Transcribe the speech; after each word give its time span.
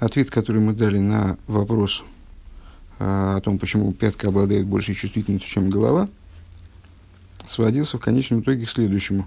Ответ, 0.00 0.30
который 0.30 0.60
мы 0.60 0.72
дали 0.72 0.98
на 0.98 1.38
вопрос 1.46 2.02
о 2.98 3.40
том, 3.40 3.58
почему 3.58 3.92
пятка 3.92 4.28
обладает 4.28 4.66
большей 4.66 4.94
чувствительностью, 4.94 5.48
чем 5.48 5.70
голова, 5.70 6.08
сводился 7.46 7.96
в 7.98 8.00
конечном 8.00 8.40
итоге 8.40 8.66
к 8.66 8.70
следующему. 8.70 9.26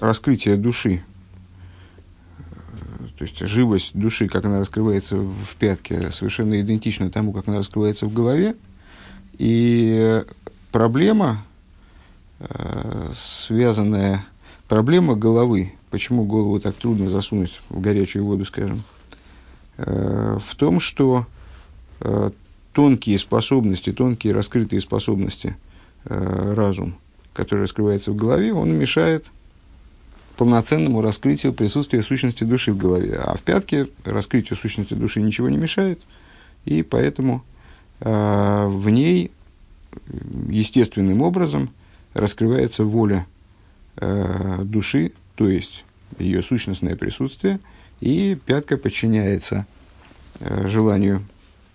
Раскрытие 0.00 0.56
души 0.56 1.02
то 3.16 3.24
есть 3.24 3.38
живость 3.38 3.92
души, 3.94 4.28
как 4.28 4.44
она 4.44 4.58
раскрывается 4.58 5.16
в 5.16 5.56
пятке, 5.56 6.10
совершенно 6.10 6.60
идентична 6.60 7.10
тому, 7.10 7.32
как 7.32 7.48
она 7.48 7.58
раскрывается 7.58 8.06
в 8.06 8.12
голове. 8.12 8.56
И 9.38 10.24
проблема, 10.72 11.44
э, 12.40 13.12
связанная, 13.14 14.24
проблема 14.68 15.14
головы, 15.14 15.74
почему 15.94 16.24
голову 16.24 16.58
так 16.58 16.74
трудно 16.74 17.08
засунуть 17.08 17.60
в 17.68 17.80
горячую 17.80 18.24
воду, 18.24 18.44
скажем, 18.44 18.82
э, 19.76 20.38
в 20.42 20.56
том, 20.56 20.80
что 20.80 21.24
э, 22.00 22.32
тонкие 22.72 23.16
способности, 23.16 23.92
тонкие 23.92 24.34
раскрытые 24.34 24.80
способности, 24.80 25.56
разум, 26.04 26.96
который 27.32 27.60
раскрывается 27.60 28.10
в 28.10 28.16
голове, 28.16 28.52
он 28.52 28.72
мешает 28.72 29.30
полноценному 30.36 31.00
раскрытию 31.00 31.52
присутствия 31.52 32.02
сущности 32.02 32.42
души 32.42 32.72
в 32.72 32.76
голове. 32.76 33.14
А 33.14 33.36
в 33.36 33.42
пятке 33.42 33.86
раскрытию 34.04 34.58
сущности 34.58 34.94
души 34.94 35.22
ничего 35.22 35.48
не 35.48 35.56
мешает, 35.56 36.00
и 36.64 36.82
поэтому 36.82 37.44
э, 38.00 38.66
в 38.66 38.90
ней 38.90 39.30
естественным 40.48 41.22
образом 41.22 41.70
раскрывается 42.14 42.84
воля 42.84 43.26
э, 43.98 44.62
души, 44.64 45.12
то 45.34 45.48
есть 45.48 45.84
ее 46.18 46.42
сущностное 46.42 46.96
присутствие, 46.96 47.60
и 48.00 48.38
пятка 48.46 48.76
подчиняется 48.76 49.66
э, 50.40 50.66
желанию, 50.66 51.24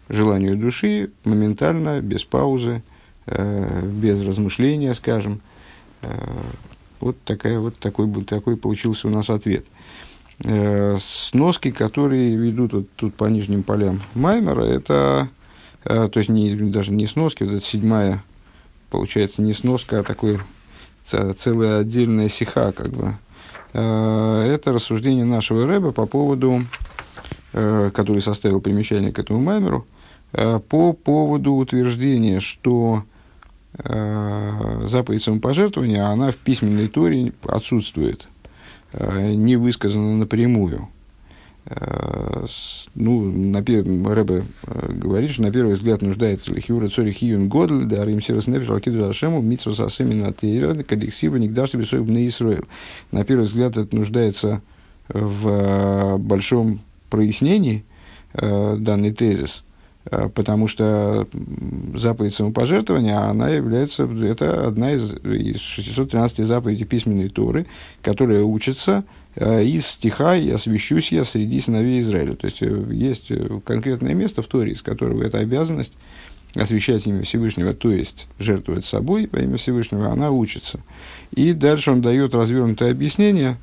желанию 0.07 0.57
души 0.57 1.11
моментально, 1.23 2.01
без 2.01 2.23
паузы, 2.23 2.83
э, 3.25 3.81
без 3.85 4.21
размышления, 4.21 4.93
скажем, 4.93 5.41
э, 6.01 6.09
вот, 6.99 7.17
такая, 7.23 7.59
вот 7.59 7.77
такой, 7.79 8.23
такой 8.25 8.57
получился 8.57 9.07
у 9.07 9.11
нас 9.11 9.29
ответ. 9.29 9.65
Сноски, 11.01 11.71
которые 11.71 12.33
ведут 12.33 12.71
вот 12.71 12.89
тут 12.95 13.13
по 13.13 13.25
нижним 13.25 13.61
полям 13.61 14.01
Маймера, 14.13 14.63
это, 14.63 15.27
то 15.83 16.11
есть 16.15 16.29
не, 16.29 16.55
даже 16.55 16.93
не 16.93 17.07
сноски, 17.07 17.43
вот 17.43 17.55
это 17.55 17.65
седьмая, 17.65 18.23
получается, 18.89 19.41
не 19.41 19.51
сноска, 19.51 19.99
а 19.99 20.03
такой 20.03 20.39
целая 21.05 21.79
отдельная 21.79 22.29
сиха, 22.29 22.71
как 22.71 22.89
бы. 22.89 23.17
Э, 23.73 24.51
это 24.53 24.73
рассуждение 24.73 25.25
нашего 25.25 25.67
Рэба 25.67 25.91
по 25.91 26.05
поводу, 26.05 26.63
э, 27.53 27.91
который 27.93 28.21
составил 28.21 28.61
примечание 28.61 29.11
к 29.11 29.19
этому 29.19 29.39
Маймеру, 29.39 29.85
э, 30.33 30.59
по 30.59 30.93
поводу 30.93 31.53
утверждения, 31.53 32.39
что 32.39 33.03
заповедь 34.81 35.21
самопожертвования, 35.21 36.03
она 36.03 36.31
в 36.31 36.35
письменной 36.35 36.87
торе 36.87 37.33
отсутствует, 37.47 38.27
не 38.93 39.55
высказана 39.55 40.17
напрямую. 40.17 40.89
Э, 41.65 42.45
ну, 42.95 43.31
на 43.31 43.59
Рэбе 43.59 44.43
говорит, 44.89 45.31
что 45.31 45.41
на 45.41 45.51
первый 45.51 45.75
взгляд 45.75 46.01
нуждается 46.01 46.53
Лихюра 46.53 46.89
Цори 46.89 47.11
Хиюн 47.11 47.49
Годль, 47.49 47.85
да 47.85 48.05
Рим 48.05 48.21
Сирос 48.21 48.47
Нефиш 48.47 48.69
Алкиду 48.69 49.07
Ашему, 49.07 49.41
Митсва 49.41 49.73
Сасемина 49.73 50.33
Тейра, 50.33 50.75
Кадексива 50.83 51.35
Нигдашти 51.35 51.77
Бесоев 51.77 52.07
на 52.07 52.25
Исраил. 52.25 52.65
На 53.11 53.23
первый 53.23 53.45
взгляд 53.45 53.77
это 53.77 53.95
нуждается 53.95 54.61
в 55.07 56.17
большом 56.17 56.81
прояснении 57.09 57.83
данный 58.33 59.11
тезис– 59.11 59.63
Э, 60.11 60.29
потому 60.33 60.67
что 60.67 61.27
заповедь 61.95 62.33
самопожертвования, 62.33 63.19
она 63.19 63.49
является, 63.49 64.05
это 64.05 64.67
одна 64.67 64.93
из, 64.93 65.13
из 65.15 65.59
613 65.59 66.45
заповедей 66.45 66.85
письменной 66.85 67.29
Торы, 67.29 67.67
которая 68.01 68.43
учится 68.43 69.03
э, 69.03 69.28
из 69.39 69.87
стиха 69.87 70.35
«Я 70.35 70.55
освящусь 70.55 71.11
я 71.11 71.23
среди 71.23 71.59
сыновей 71.59 72.01
Израиля». 72.01 72.35
То 72.35 72.45
есть, 72.45 72.61
э, 72.61 72.85
есть 72.91 73.31
конкретное 73.63 74.13
место 74.13 74.41
в 74.41 74.47
Торе, 74.47 74.73
из 74.73 74.81
которого 74.81 75.23
эта 75.23 75.37
обязанность 75.37 75.93
освящать 76.55 77.05
имя 77.07 77.23
Всевышнего, 77.23 77.73
то 77.73 77.91
есть 77.91 78.27
жертвовать 78.39 78.85
собой 78.85 79.29
во 79.31 79.39
имя 79.39 79.57
Всевышнего, 79.57 80.11
она 80.11 80.31
учится. 80.31 80.79
И 81.31 81.53
дальше 81.53 81.91
он 81.91 82.01
дает 82.01 82.33
развернутое 82.33 82.91
объяснение 82.91 83.57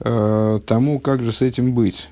э, 0.00 0.60
тому, 0.66 0.98
как 0.98 1.22
же 1.22 1.32
с 1.32 1.42
этим 1.42 1.72
быть. 1.72 2.08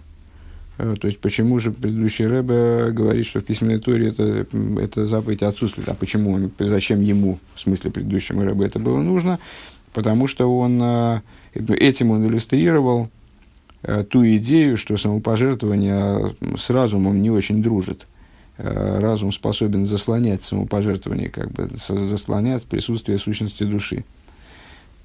Э, 0.78 0.96
то 0.98 1.06
есть, 1.06 1.18
почему 1.18 1.58
же 1.58 1.72
предыдущий 1.72 2.26
Рэбе 2.26 2.92
говорит, 2.92 3.26
что 3.26 3.40
в 3.40 3.44
письменной 3.44 3.78
туре 3.78 4.08
это, 4.08 4.46
это 4.80 5.06
заповедь 5.06 5.42
отсутствует, 5.42 5.88
а 5.88 5.94
почему, 5.94 6.50
зачем 6.58 7.00
ему, 7.00 7.38
в 7.54 7.60
смысле 7.60 7.90
предыдущему 7.90 8.42
Рэбе, 8.42 8.66
это 8.66 8.78
было 8.78 9.00
нужно? 9.00 9.38
Потому 9.92 10.26
что 10.26 10.56
он, 10.58 10.80
э, 10.82 11.20
этим 11.54 12.10
он 12.10 12.26
иллюстрировал 12.26 13.08
э, 13.82 14.04
ту 14.04 14.24
идею, 14.26 14.76
что 14.76 14.96
самопожертвование 14.96 16.34
с 16.56 16.70
разумом 16.70 17.20
не 17.22 17.30
очень 17.30 17.62
дружит. 17.62 18.06
Разум 18.58 19.32
способен 19.32 19.86
заслонять 19.86 20.42
самопожертвование, 20.42 21.30
как 21.30 21.50
бы 21.50 21.70
заслонять 21.74 22.64
присутствие 22.66 23.18
сущности 23.18 23.64
души. 23.64 24.04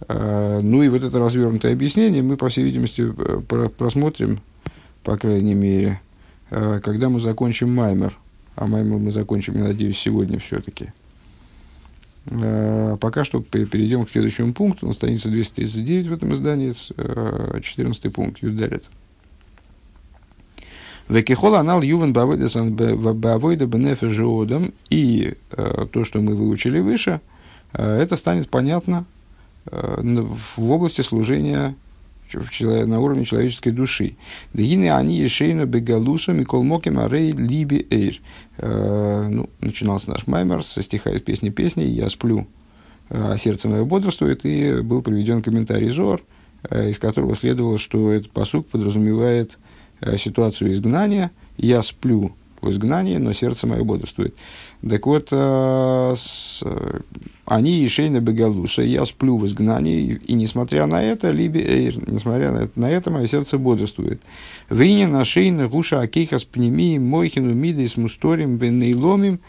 Ну 0.07 0.83
и 0.83 0.89
вот 0.89 1.01
это 1.01 1.17
развернутое 1.17 1.71
объяснение 1.71 2.21
мы, 2.21 2.35
по 2.35 2.49
всей 2.49 2.65
видимости, 2.65 3.09
просмотрим 3.77 4.41
по 5.07 5.15
крайней 5.15 5.53
мере, 5.53 6.01
э, 6.49 6.81
когда 6.83 7.07
мы 7.07 7.21
закончим 7.21 7.73
Маймер. 7.73 8.17
А 8.57 8.67
Маймер 8.67 8.97
мы 8.97 9.09
закончим, 9.09 9.57
я 9.57 9.63
надеюсь, 9.63 9.97
сегодня 9.97 10.37
все-таки. 10.37 10.91
Э, 12.29 12.97
пока 12.99 13.23
что 13.23 13.41
перейдем 13.41 14.05
к 14.05 14.09
следующему 14.09 14.53
пункту. 14.53 14.87
На 14.87 14.93
странице 14.93 15.29
239 15.29 16.07
в 16.07 16.13
этом 16.13 16.33
издании, 16.33 16.71
14 16.71 18.05
э, 18.05 18.09
пункт, 18.09 18.41
Юдарит. 18.41 18.85
Векихол 21.09 21.55
анал 21.55 21.81
ювен 21.81 22.11
бавойда 22.11 23.65
бенефе 23.65 24.09
жиодом. 24.09 24.73
И 24.89 25.35
то, 25.49 26.03
что 26.03 26.19
мы 26.19 26.35
выучили 26.35 26.79
выше, 26.79 27.21
это 27.71 28.17
станет 28.17 28.49
понятно 28.49 29.05
в 29.65 30.71
области 30.71 31.01
служения 31.01 31.75
на 32.33 32.99
уровне 32.99 33.25
человеческой 33.25 33.71
души. 33.71 34.17
Дагины 34.53 34.91
они 34.91 35.17
ешейну 35.17 35.65
бегалусу 35.65 36.33
микол 36.33 36.63
моким 36.63 36.99
арей 36.99 37.31
либи 37.31 37.87
эйр. 37.89 38.19
Э, 38.57 39.27
ну, 39.29 39.49
начинался 39.61 40.09
наш 40.09 40.27
маймер 40.27 40.63
со 40.63 40.81
стиха 40.81 41.11
из 41.11 41.21
песни 41.21 41.49
песни 41.49 41.83
«Я 41.83 42.09
сплю, 42.09 42.47
а 43.09 43.37
сердце 43.37 43.69
мое 43.69 43.85
бодрствует», 43.85 44.45
и 44.45 44.81
был 44.81 45.01
приведен 45.01 45.41
комментарий 45.41 45.89
Зор, 45.89 46.23
э, 46.69 46.89
из 46.89 46.99
которого 46.99 47.35
следовало, 47.35 47.77
что 47.77 48.11
этот 48.11 48.31
посук 48.31 48.67
подразумевает 48.67 49.57
ситуацию 50.17 50.71
изгнания 50.71 51.31
«Я 51.57 51.81
сплю, 51.81 52.35
в 52.67 52.71
изгнании, 52.71 53.17
но 53.17 53.33
сердце 53.33 53.67
мое 53.67 53.83
бодрствует. 53.83 54.35
Так 54.87 55.05
вот, 55.07 55.29
э, 55.31 56.13
с, 56.15 56.61
э, 56.63 56.99
они 57.45 57.71
Ешейна 57.71 58.19
Бегалуса, 58.19 58.81
я 58.81 59.05
сплю 59.05 59.37
в 59.37 59.45
изгнании, 59.45 59.99
и, 59.99 60.13
и 60.31 60.33
несмотря 60.33 60.85
на 60.85 61.01
это, 61.01 61.31
либо, 61.31 61.57
э, 61.57 61.91
несмотря 62.07 62.51
на 62.51 62.57
это, 62.59 62.79
на 62.79 62.89
это, 62.89 63.09
мое 63.09 63.27
сердце 63.27 63.57
бодрствует. 63.57 64.21
Вине 64.69 65.07
на 65.07 65.25
шейна 65.25 65.67
гуша 65.67 66.01
акейхас 66.01 66.43
пнемии 66.43 66.97
мойхину 66.99 67.53
мидис 67.53 67.97
мусторим 67.97 68.57
бенейломим. 68.57 69.39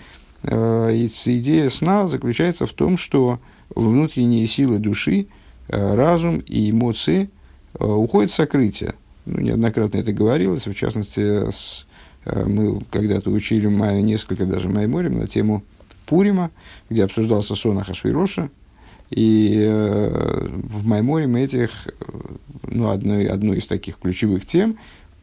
Э, 0.42 0.90
идея 0.94 1.68
сна 1.68 2.08
заключается 2.08 2.66
в 2.66 2.72
том, 2.72 2.96
что 2.96 3.40
внутренние 3.74 4.46
силы 4.46 4.78
души, 4.78 5.26
разум 5.68 6.38
и 6.38 6.70
эмоции 6.70 7.28
уходят 7.78 8.30
в 8.30 8.34
сокрытие. 8.34 8.94
Ну, 9.26 9.40
неоднократно 9.40 9.98
это 9.98 10.12
говорилось, 10.12 10.66
в 10.66 10.74
частности, 10.74 11.50
с 11.50 11.86
мы 12.46 12.80
когда-то 12.90 13.30
учили 13.30 13.66
маю, 13.66 14.04
несколько 14.04 14.46
даже 14.46 14.68
Майморим 14.68 15.18
на 15.18 15.26
тему 15.26 15.62
Пурима, 16.06 16.50
где 16.90 17.04
обсуждался 17.04 17.54
сон 17.54 17.78
Ахашвироша. 17.78 18.50
И 19.10 19.56
э, 19.58 20.48
в 20.50 20.86
Майморим 20.86 21.36
этих, 21.36 21.70
э, 21.86 21.92
ну, 22.68 22.90
одной, 22.90 23.26
одной 23.26 23.58
из 23.58 23.66
таких 23.66 23.98
ключевых 23.98 24.44
тем 24.44 24.76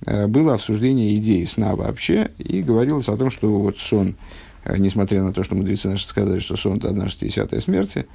э, 0.06 0.25
было 0.25 0.56
обсуждение 0.56 1.16
идеи 1.18 1.44
сна 1.44 1.75
вообще, 1.75 2.31
и 2.40 2.63
говорилось 2.63 3.10
о 3.10 3.18
том, 3.18 3.30
что 3.30 3.60
вот 3.60 3.78
сон, 3.78 4.16
э, 4.63 4.78
несмотря 4.78 5.22
на 5.22 5.34
то, 5.34 5.44
что 5.44 5.54
мудрецы 5.54 5.88
наши 5.88 6.08
сказали, 6.08 6.40
что 6.40 6.56
сон– 6.56 6.78
это 6.80 6.90
одна 6.90 7.08
шестидесятая 7.08 7.60
смерти, 7.60 8.08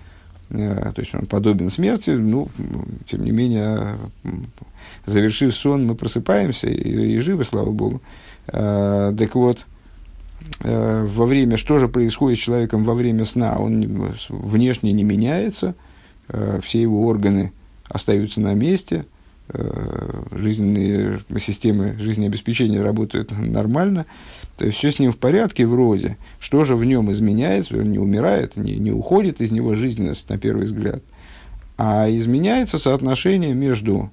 э, 0.50 0.92
то 0.92 1.00
есть 1.00 1.14
он 1.14 1.26
подобен 1.26 1.70
смерти, 1.70 2.10
ну, 2.10 2.48
тем 3.06 3.24
не 3.24 3.30
менее, 3.30 3.96
завершив 5.06 5.54
сон, 5.54 5.86
мы 5.86 5.94
просыпаемся 5.94 6.66
и, 6.66 7.14
и 7.14 7.18
живы, 7.20 7.44
слава 7.44 7.70
Богу. 7.70 8.02
Э, 8.48 9.14
так 9.16 9.34
вот, 9.34 9.66
э, 10.62 11.06
во 11.08 11.26
время, 11.26 11.56
что 11.56 11.78
же 11.78 11.88
происходит 11.88 12.38
с 12.38 12.42
человеком 12.42 12.84
во 12.84 12.94
время 12.94 13.24
сна? 13.24 13.56
Он 13.58 14.14
внешне 14.28 14.92
не 14.92 15.04
меняется, 15.04 15.74
э, 16.28 16.60
все 16.62 16.80
его 16.82 17.06
органы 17.06 17.52
остаются 17.88 18.40
на 18.40 18.54
месте, 18.54 19.04
жизненные 20.30 21.18
системы 21.40 21.96
жизнеобеспечения 21.98 22.80
работают 22.84 23.32
нормально, 23.36 24.06
то 24.56 24.64
есть 24.64 24.78
все 24.78 24.92
с 24.92 25.00
ним 25.00 25.10
в 25.10 25.16
порядке 25.16 25.66
вроде. 25.66 26.18
Что 26.38 26.62
же 26.62 26.76
в 26.76 26.84
нем 26.84 27.10
изменяется? 27.10 27.76
Он 27.76 27.90
не 27.90 27.98
умирает, 27.98 28.56
не, 28.56 28.76
не 28.76 28.92
уходит 28.92 29.40
из 29.40 29.50
него 29.50 29.74
жизненность, 29.74 30.28
на 30.28 30.38
первый 30.38 30.66
взгляд. 30.66 31.02
А 31.78 32.08
изменяется 32.08 32.78
соотношение 32.78 33.52
между 33.52 34.10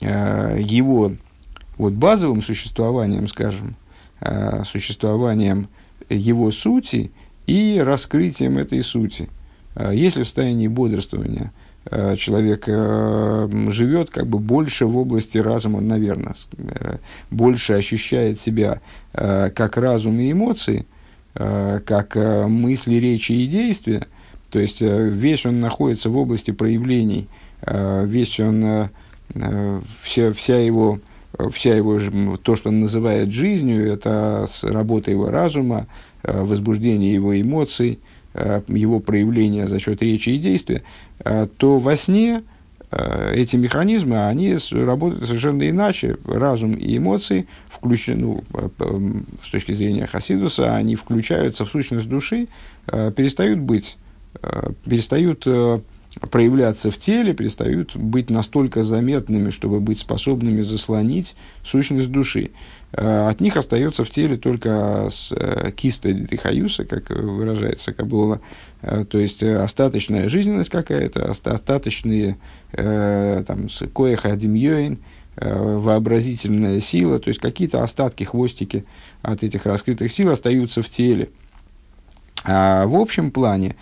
его 0.00 1.10
вот, 1.78 1.94
базовым 1.94 2.42
существованием, 2.42 3.28
скажем, 3.28 3.76
э, 4.20 4.62
существованием 4.64 5.68
его 6.08 6.50
сути 6.50 7.10
и 7.46 7.80
раскрытием 7.82 8.58
этой 8.58 8.82
сути. 8.82 9.28
Э, 9.74 9.92
если 9.94 10.22
в 10.22 10.26
состоянии 10.26 10.68
бодрствования 10.68 11.52
э, 11.90 12.16
человек 12.16 12.64
э, 12.66 13.48
живет 13.70 14.10
как 14.10 14.26
бы 14.26 14.38
больше 14.38 14.86
в 14.86 14.96
области 14.98 15.38
разума, 15.38 15.80
наверное, 15.80 16.34
больше 17.30 17.74
ощущает 17.74 18.38
себя 18.38 18.80
как 19.12 19.76
разум 19.76 20.18
и 20.18 20.30
эмоции, 20.30 20.86
как 21.34 22.16
мысли, 22.16 22.94
речи 22.94 23.32
и 23.32 23.46
действия, 23.46 24.06
то 24.50 24.58
есть 24.58 24.80
весь 24.80 25.46
он 25.46 25.60
находится 25.60 26.10
в 26.10 26.16
области 26.16 26.50
проявлений, 26.50 27.28
весь 27.64 28.40
он, 28.40 28.88
вся, 30.02 30.32
вся 30.32 30.58
его 30.58 31.00
вся 31.50 31.74
его, 31.74 31.98
то, 32.38 32.56
что 32.56 32.68
он 32.70 32.80
называет 32.80 33.30
жизнью, 33.30 33.90
это 33.92 34.46
работа 34.62 35.10
его 35.10 35.30
разума, 35.30 35.86
Э, 36.24 36.42
возбуждение 36.42 37.14
его 37.14 37.40
эмоций, 37.40 38.00
э, 38.34 38.60
его 38.66 38.98
проявления 38.98 39.68
за 39.68 39.78
счет 39.78 40.02
речи 40.02 40.30
и 40.30 40.38
действия, 40.38 40.82
э, 41.24 41.46
то 41.56 41.78
во 41.78 41.96
сне 41.96 42.42
эти 43.34 43.54
механизмы, 43.56 44.28
они 44.28 44.56
работают 44.70 45.26
совершенно 45.26 45.68
иначе. 45.68 46.16
Разум 46.24 46.72
и 46.72 46.96
эмоции, 46.96 47.46
включены, 47.68 48.42
ну, 48.78 49.14
с 49.44 49.50
точки 49.50 49.72
зрения 49.72 50.06
Хасидуса, 50.06 50.74
они 50.74 50.96
включаются 50.96 51.66
в 51.66 51.68
сущность 51.68 52.08
души, 52.08 52.48
перестают 52.86 53.58
быть, 53.58 53.98
перестают 54.86 55.46
проявляться 56.30 56.90
в 56.90 56.98
теле, 56.98 57.34
перестают 57.34 57.94
быть 57.96 58.30
настолько 58.30 58.82
заметными, 58.82 59.50
чтобы 59.50 59.80
быть 59.80 59.98
способными 59.98 60.62
заслонить 60.62 61.36
сущность 61.64 62.10
души. 62.10 62.50
Э, 62.92 63.28
от 63.28 63.40
них 63.40 63.56
остается 63.56 64.04
в 64.04 64.10
теле 64.10 64.36
только 64.36 65.08
э, 65.32 65.70
киста 65.72 66.12
дихаюса, 66.12 66.84
как 66.84 67.10
выражается 67.10 67.92
Кабула, 67.92 68.40
э, 68.82 69.04
то 69.04 69.18
есть 69.18 69.42
остаточная 69.42 70.28
жизненность 70.28 70.70
какая-то, 70.70 71.30
остаточные 71.30 72.36
там, 72.72 73.68
коеха 73.94 74.32
адимьёин, 74.32 74.98
вообразительная 75.36 76.80
сила, 76.80 77.18
то 77.18 77.28
есть 77.28 77.40
какие-то 77.40 77.82
остатки, 77.82 78.24
хвостики 78.24 78.84
от 79.22 79.42
этих 79.42 79.64
раскрытых 79.64 80.12
сил 80.12 80.30
остаются 80.30 80.82
в 80.82 80.88
теле. 80.90 81.30
А 82.44 82.86
в 82.86 82.94
общем 82.94 83.30
плане 83.30 83.76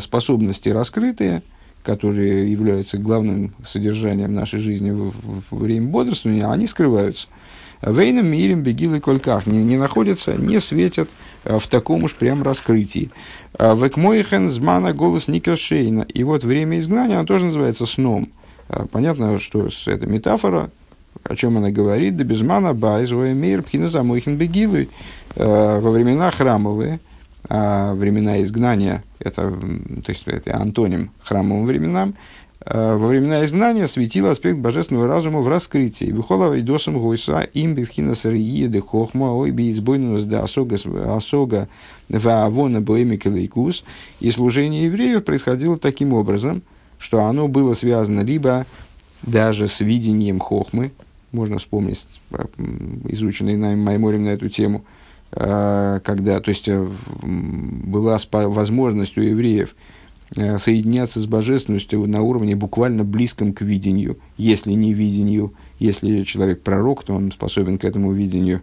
способности 0.00 0.68
раскрытые, 0.68 1.42
которые 1.82 2.50
являются 2.50 2.98
главным 2.98 3.54
содержанием 3.64 4.34
нашей 4.34 4.60
жизни 4.60 4.90
в, 4.90 5.12
в 5.50 5.58
время 5.58 5.88
бодрствования, 5.88 6.50
они 6.50 6.66
скрываются– 6.66 7.28
Вейном 7.80 8.26
мирим 8.26 8.62
бегил 8.62 8.94
и 8.94 9.00
кольках 9.00 9.46
не, 9.46 9.62
не 9.62 9.76
находятся, 9.76 10.34
не 10.34 10.60
светят 10.60 11.08
э, 11.44 11.58
в 11.58 11.66
таком 11.68 12.04
уж 12.04 12.14
прям 12.14 12.42
раскрытии. 12.42 13.10
Э, 13.58 13.76
Векмойхен 13.76 14.48
змана 14.48 14.92
голос 14.92 15.28
Никашейна. 15.28 16.02
И 16.02 16.24
вот 16.24 16.42
время 16.42 16.78
изгнания, 16.80 17.16
оно 17.18 17.26
тоже 17.26 17.46
называется 17.46 17.86
сном. 17.86 18.30
Э, 18.68 18.84
понятно, 18.90 19.38
что 19.38 19.68
это 19.86 20.06
метафора, 20.06 20.70
о 21.22 21.36
чем 21.36 21.56
она 21.56 21.70
говорит, 21.70 22.16
да 22.16 22.24
безмана 22.24 22.74
байзуя 22.74 23.32
мир 23.32 23.62
пхина 23.62 23.86
замойхин 23.86 24.36
бегилуй. 24.36 24.88
Во 25.36 25.90
времена 25.90 26.32
храмовые, 26.32 26.94
а 26.94 26.98
времена 27.48 28.42
изгнания, 28.42 29.04
это, 29.20 29.50
то 30.04 30.10
есть 30.10 30.26
это 30.26 30.56
антоним 30.56 31.12
храмовым 31.22 31.66
временам, 31.66 32.14
Э, 32.70 32.96
во 32.96 33.08
времена 33.08 33.44
изгнания 33.44 33.86
светил 33.86 34.26
аспект 34.26 34.58
божественного 34.58 35.06
разума 35.06 35.40
в 35.40 35.48
раскрытии. 35.48 36.06
Вихола 36.06 36.52
вейдосом 36.52 36.98
гойса 36.98 37.40
им 37.40 37.74
бифхина 37.74 38.14
сарии 38.14 38.80
хохма 38.80 39.32
ой 39.32 39.52
би 39.52 39.70
избойнус 39.70 40.24
да 40.24 40.42
осога 40.42 40.76
осога 41.14 41.68
ваавона 42.08 42.80
боэмикелейкус. 42.80 43.84
И 44.20 44.30
служение 44.30 44.84
евреев 44.84 45.24
происходило 45.24 45.78
таким 45.78 46.12
образом, 46.12 46.62
что 46.98 47.24
оно 47.24 47.48
было 47.48 47.74
связано 47.74 48.20
либо 48.20 48.66
даже 49.22 49.66
с 49.66 49.80
видением 49.80 50.38
хохмы, 50.38 50.92
можно 51.32 51.58
вспомнить 51.58 52.06
изученный 53.08 53.56
нами 53.56 53.80
Майморем 53.80 54.24
на 54.24 54.30
эту 54.30 54.48
тему, 54.48 54.84
когда, 55.30 56.40
то 56.40 56.48
есть, 56.48 56.68
была 56.70 58.18
возможность 58.32 59.18
у 59.18 59.20
евреев– 59.20 59.74
Э, 60.36 60.58
соединяться 60.58 61.20
с 61.20 61.26
божественностью 61.26 62.06
на 62.06 62.20
уровне 62.20 62.54
буквально 62.54 63.02
близком 63.02 63.54
к 63.54 63.62
видению, 63.62 64.18
если 64.36 64.72
не 64.72 64.92
видению, 64.92 65.54
если 65.78 66.22
человек 66.24 66.62
пророк, 66.62 67.02
то 67.02 67.14
он 67.14 67.32
способен 67.32 67.78
к 67.78 67.84
этому 67.84 68.12
видению, 68.12 68.60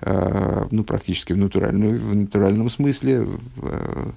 э, 0.00 0.66
ну, 0.70 0.84
практически 0.84 1.32
в, 1.32 1.36
натуральном, 1.36 1.98
в 1.98 2.14
натуральном 2.14 2.70
смысле, 2.70 3.26
э, 3.56 4.10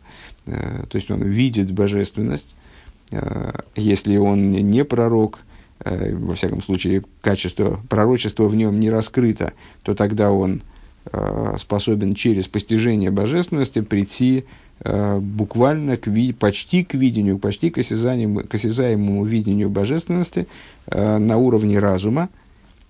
то 0.46 0.96
есть 0.96 1.10
он 1.10 1.24
видит 1.24 1.72
божественность, 1.72 2.56
если 3.76 4.18
он 4.18 4.52
не 4.52 4.84
пророк, 4.86 5.40
во 5.84 6.34
всяком 6.34 6.64
случае, 6.64 7.04
качество 7.22 7.80
пророчества 7.90 8.48
в 8.48 8.56
нем 8.56 8.80
не 8.80 8.90
раскрыто, 8.90 9.54
то 9.84 9.94
тогда 9.94 10.32
он 10.32 10.64
способен 11.58 12.14
через 12.14 12.48
постижение 12.48 13.10
божественности 13.10 13.82
прийти 13.82 14.46
Э, 14.84 15.20
буквально 15.20 15.96
к, 15.98 16.10
почти 16.40 16.84
к 16.84 16.96
видению, 16.96 17.38
почти 17.38 17.70
к 17.70 17.78
осязаемому, 17.78 18.48
к 18.48 18.56
осязаемому 18.56 19.24
видению 19.26 19.70
божественности 19.70 20.48
э, 20.88 21.18
на 21.18 21.38
уровне 21.38 21.78
разума. 21.78 22.30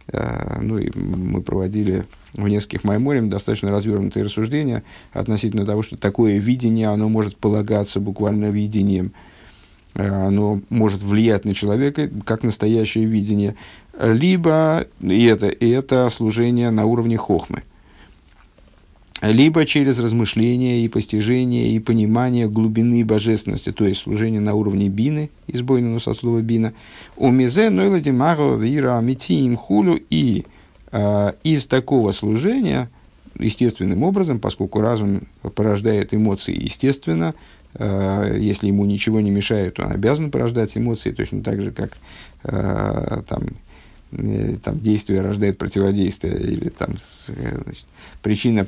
Э, 0.08 0.60
ну, 0.62 0.78
и 0.78 0.90
мы 0.98 1.42
проводили 1.42 2.06
в 2.34 2.48
нескольких 2.48 2.86
майморем 2.86 3.30
достаточно 3.30 3.72
развернутые 3.72 4.24
рассуждения 4.24 4.84
относительно 5.12 5.66
того, 5.66 5.82
что 5.82 5.98
такое 5.98 6.38
видение, 6.38 6.88
оно 6.88 7.10
может 7.10 7.36
полагаться 7.36 8.00
буквально 8.00 8.52
видением, 8.52 9.12
оно 9.94 10.62
может 10.70 11.04
влиять 11.04 11.44
на 11.44 11.54
человека 11.54 12.10
как 12.24 12.44
настоящее 12.44 13.04
видение, 13.04 13.56
либо 14.00 14.88
и 15.02 15.26
это, 15.26 15.50
и 15.50 15.68
это 15.68 16.10
служение 16.10 16.72
на 16.72 16.86
уровне 16.86 17.18
хохмы 17.18 17.64
либо 19.22 19.66
через 19.66 20.00
размышление 20.00 20.84
и 20.84 20.88
постижение 20.88 21.70
и 21.70 21.80
понимание 21.80 22.50
глубины 22.50 23.06
божественности, 23.06 23.72
то 23.72 23.86
есть 23.86 24.02
служение 24.02 24.42
на 24.42 24.56
уровне 24.56 24.90
бины, 24.90 25.30
избойного 25.48 26.00
со 26.00 26.14
слова 26.14 26.42
бина, 26.42 26.74
у 27.18 27.30
мизе 27.30 27.70
нойла 27.70 28.00
димаро 28.00 28.56
вира 28.56 29.00
митиим 29.00 29.56
хулю 29.56 30.00
и 30.10 30.46
э, 30.92 31.34
из 31.44 31.66
такого 31.68 32.12
служения, 32.14 32.90
естественным 33.38 34.04
образом, 34.04 34.40
поскольку 34.40 34.82
разум 34.82 35.22
порождает 35.56 36.14
эмоции 36.14 36.60
естественно, 36.60 37.36
э, 37.76 38.38
если 38.40 38.68
ему 38.68 38.86
ничего 38.86 39.22
не 39.22 39.30
мешает, 39.30 39.80
он 39.80 39.92
обязан 39.92 40.32
порождать 40.32 40.76
эмоции, 40.76 41.12
точно 41.12 41.44
так 41.44 41.62
же, 41.62 41.72
как 41.72 41.98
э, 42.44 43.22
там, 43.28 43.44
там, 44.64 44.80
действие 44.80 45.22
рождает 45.22 45.58
противодействие, 45.58 46.38
или 46.40 46.70
там, 46.70 46.96
э, 47.30 47.60
значит, 47.64 47.86
причина 48.22 48.66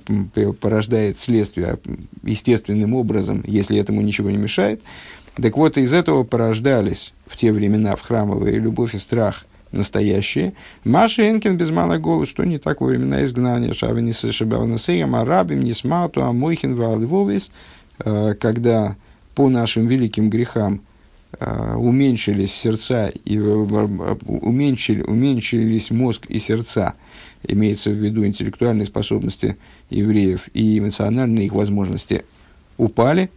порождает 0.59 1.19
следствие 1.19 1.77
естественным 2.23 2.93
образом, 2.93 3.43
если 3.45 3.77
этому 3.77 4.01
ничего 4.01 4.31
не 4.31 4.37
мешает. 4.37 4.81
Так 5.35 5.57
вот, 5.57 5.77
из 5.77 5.93
этого 5.93 6.23
порождались 6.23 7.13
в 7.25 7.35
те 7.37 7.51
времена 7.51 7.95
в 7.95 8.01
храмовые 8.01 8.59
любовь 8.59 8.95
и 8.95 8.99
страх 8.99 9.45
настоящие. 9.71 10.53
Маша 10.83 11.29
Энкин 11.29 11.57
без 11.57 11.71
мана 11.71 11.97
голод, 11.99 12.29
что 12.29 12.43
не 12.43 12.59
так 12.59 12.79
во 12.79 12.87
времена 12.87 13.23
изгнания. 13.23 13.73
Шавини 13.73 14.11
Сашабавнасеям, 14.11 15.15
Арабим, 15.15 15.61
Нисмату, 15.61 16.23
Амойхин, 16.23 16.75
Валдвовис, 16.75 17.51
э, 17.99 18.35
когда 18.39 18.95
по 19.35 19.49
нашим 19.49 19.87
великим 19.87 20.29
грехам– 20.29 20.81
Э, 20.92 20.92
уменьшились 21.77 22.53
сердца 22.53 23.11
и 23.25 23.37
э, 23.37 23.41
уменьшили, 23.41 25.01
уменьшились 25.01 25.91
мозг 25.91 26.25
и 26.27 26.39
сердца, 26.39 26.93
имеется 27.47 27.89
в 27.89 27.93
виду 27.93 28.25
интеллектуальные 28.25 28.85
способности 28.85 29.57
евреев 29.89 30.49
и 30.53 30.79
эмоциональные 30.79 31.45
их 31.45 31.53
возможности. 31.53 32.25
Упали. 32.77 33.29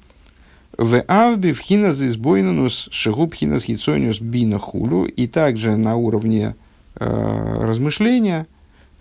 В 0.78 1.00
авби 1.08 1.52
в 1.52 1.60
хинас 1.60 2.00
избойнанус 2.02 2.88
шигуб 2.90 3.34
хинас 3.34 3.64
хицониус 3.64 4.20
бина 4.20 4.58
хулю 4.58 5.06
и 5.06 5.26
также 5.26 5.76
на 5.76 5.96
уровне 5.96 6.54
э, 6.96 7.58
размышления, 7.62 8.46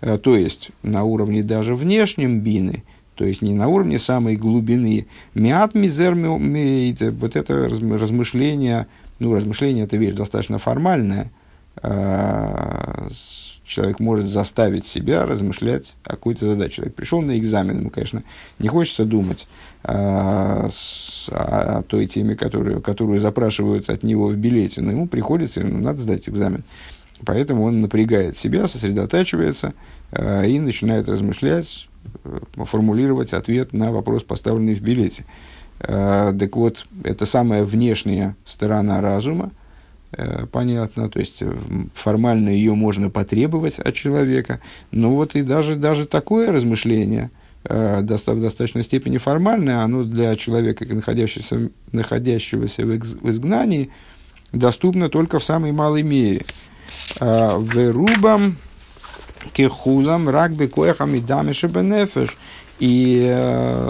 э, 0.00 0.18
то 0.18 0.36
есть 0.36 0.70
на 0.82 1.04
уровне 1.04 1.42
даже 1.42 1.74
внешнем 1.74 2.40
бины– 2.40 2.82
то 3.16 3.24
есть 3.24 3.42
не 3.42 3.54
на 3.54 3.68
уровне 3.68 3.98
самой 3.98 4.36
глубины. 4.36 5.06
Миат 5.34 5.74
мизер 5.74 6.14
вот 6.14 7.34
это 7.34 7.64
размышление, 7.64 8.86
ну, 9.18 9.34
размышление 9.34 9.84
это 9.84 9.96
вещь 9.96 10.14
достаточно 10.14 10.58
формальная, 10.58 11.32
э, 11.82 13.08
человек 13.64 13.98
может 14.00 14.26
заставить 14.26 14.86
себя 14.86 15.26
размышлять 15.26 15.96
о 16.04 16.10
какой-то 16.10 16.46
задаче. 16.46 16.76
Человек 16.76 16.94
пришел 16.94 17.22
на 17.22 17.38
экзамен, 17.38 17.80
ему, 17.80 17.90
конечно, 17.90 18.22
не 18.58 18.68
хочется 18.68 19.04
думать 19.04 19.48
о, 19.82 20.68
о 21.30 21.82
той 21.82 22.06
теме, 22.06 22.36
которую, 22.36 22.80
которую 22.80 23.18
запрашивают 23.18 23.90
от 23.90 24.02
него 24.02 24.28
в 24.28 24.36
билете, 24.36 24.82
но 24.82 24.92
ему 24.92 25.08
приходится, 25.08 25.60
ему 25.60 25.78
надо 25.78 26.00
сдать 26.00 26.28
экзамен. 26.28 26.64
Поэтому 27.24 27.64
он 27.64 27.80
напрягает 27.80 28.36
себя, 28.36 28.68
сосредотачивается 28.68 29.72
э, 30.12 30.48
и 30.48 30.60
начинает 30.60 31.08
размышлять, 31.08 31.88
э, 32.24 32.38
формулировать 32.64 33.32
ответ 33.32 33.72
на 33.72 33.92
вопрос, 33.92 34.22
поставленный 34.22 34.74
в 34.74 34.80
билете. 34.80 35.24
Э, 35.80 36.34
так 36.38 36.56
вот, 36.56 36.86
это 37.04 37.26
самая 37.26 37.64
внешняя 37.64 38.36
сторона 38.44 39.00
разума, 39.00 39.52
Э, 40.12 40.46
понятно, 40.50 41.10
то 41.10 41.18
есть 41.18 41.38
э, 41.40 41.52
формально 41.94 42.48
ее 42.48 42.74
можно 42.74 43.10
потребовать 43.10 43.78
от 43.78 43.94
человека, 43.94 44.60
но 44.90 45.14
вот 45.14 45.34
и 45.34 45.42
даже, 45.42 45.74
даже 45.76 46.06
такое 46.06 46.52
размышление 46.52 47.30
э, 47.64 48.00
в 48.00 48.40
достаточной 48.40 48.84
степени 48.84 49.18
формальное, 49.18 49.80
оно 49.80 50.04
для 50.04 50.36
человека, 50.36 50.86
находящегося, 50.86 51.70
находящегося 51.92 52.86
в 52.86 53.30
изгнании, 53.30 53.90
доступно 54.52 55.10
только 55.10 55.38
в 55.38 55.44
самой 55.44 55.72
малой 55.72 56.02
мере. 56.02 56.46
В 57.18 57.92
рубам 57.92 58.56
кехулам 59.52 60.28
рагби 60.28 60.66
коехам 60.66 61.14
и 61.14 61.20
дамеши 61.20 61.66
бенефеш. 61.68 62.36
И 62.78 63.26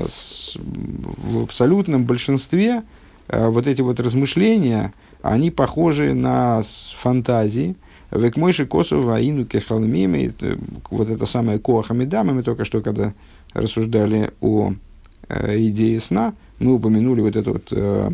в 0.05 1.43
абсолютном 1.43 2.05
большинстве 2.05 2.83
вот 3.29 3.67
эти 3.67 3.83
вот 3.83 4.01
размышления– 4.01 4.93
они 5.27 5.51
похожи 5.51 6.15
на 6.15 6.63
фантазии. 6.97 7.75
Векмойши 8.13 8.67
косу 8.67 9.03
ваину 9.03 9.45
кехалмими, 9.45 10.33
вот 10.91 11.09
это 11.09 11.27
самое 11.27 11.59
коахамидама, 11.59 12.33
мы 12.33 12.43
только 12.45 12.65
что, 12.65 12.81
когда 12.81 13.13
рассуждали 13.53 14.31
о 14.41 14.73
э, 15.29 15.59
идее 15.59 15.99
сна, 15.99 16.35
мы 16.61 16.75
упомянули 16.75 17.21
вот 17.23 17.35
эту 17.35 17.55
вот 17.55 17.69
э, 17.73 18.11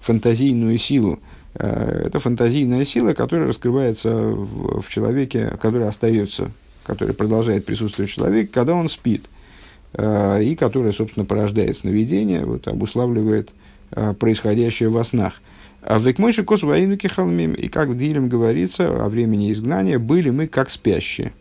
фантазийную 0.00 0.76
силу. 0.78 1.20
Э, 1.58 2.02
это 2.06 2.20
фантазийная 2.20 2.84
сила, 2.84 3.14
которая 3.14 3.48
раскрывается 3.48 4.10
в, 4.10 4.82
в 4.82 4.88
человеке, 4.88 5.52
которая 5.60 5.88
остается, 5.88 6.50
которая 6.84 7.14
продолжает 7.14 7.64
присутствовать 7.64 8.10
в 8.10 8.14
человеке, 8.14 8.50
когда 8.52 8.74
он 8.74 8.88
спит, 8.88 9.26
э, 9.94 10.42
и 10.42 10.54
которая, 10.54 10.92
собственно, 10.92 11.24
порождает 11.24 11.76
сновидение, 11.76 12.44
вот, 12.44 12.68
обуславливает 12.68 13.54
э, 13.92 14.12
происходящее 14.14 14.90
во 14.90 15.02
снах. 15.04 15.40
А 15.82 15.98
в 15.98 16.06
Векмойши 16.06 16.44
кос 16.44 16.62
воинуки 16.62 17.06
халмим. 17.06 17.52
И 17.52 17.68
как 17.68 17.88
в 17.88 17.96
Дилем 17.96 18.28
говорится 18.28 18.88
о 18.88 19.08
времени 19.08 19.52
изгнания, 19.52 19.98
были 19.98 20.30
мы 20.30 20.48
как 20.48 20.68
спящие. 20.68 21.32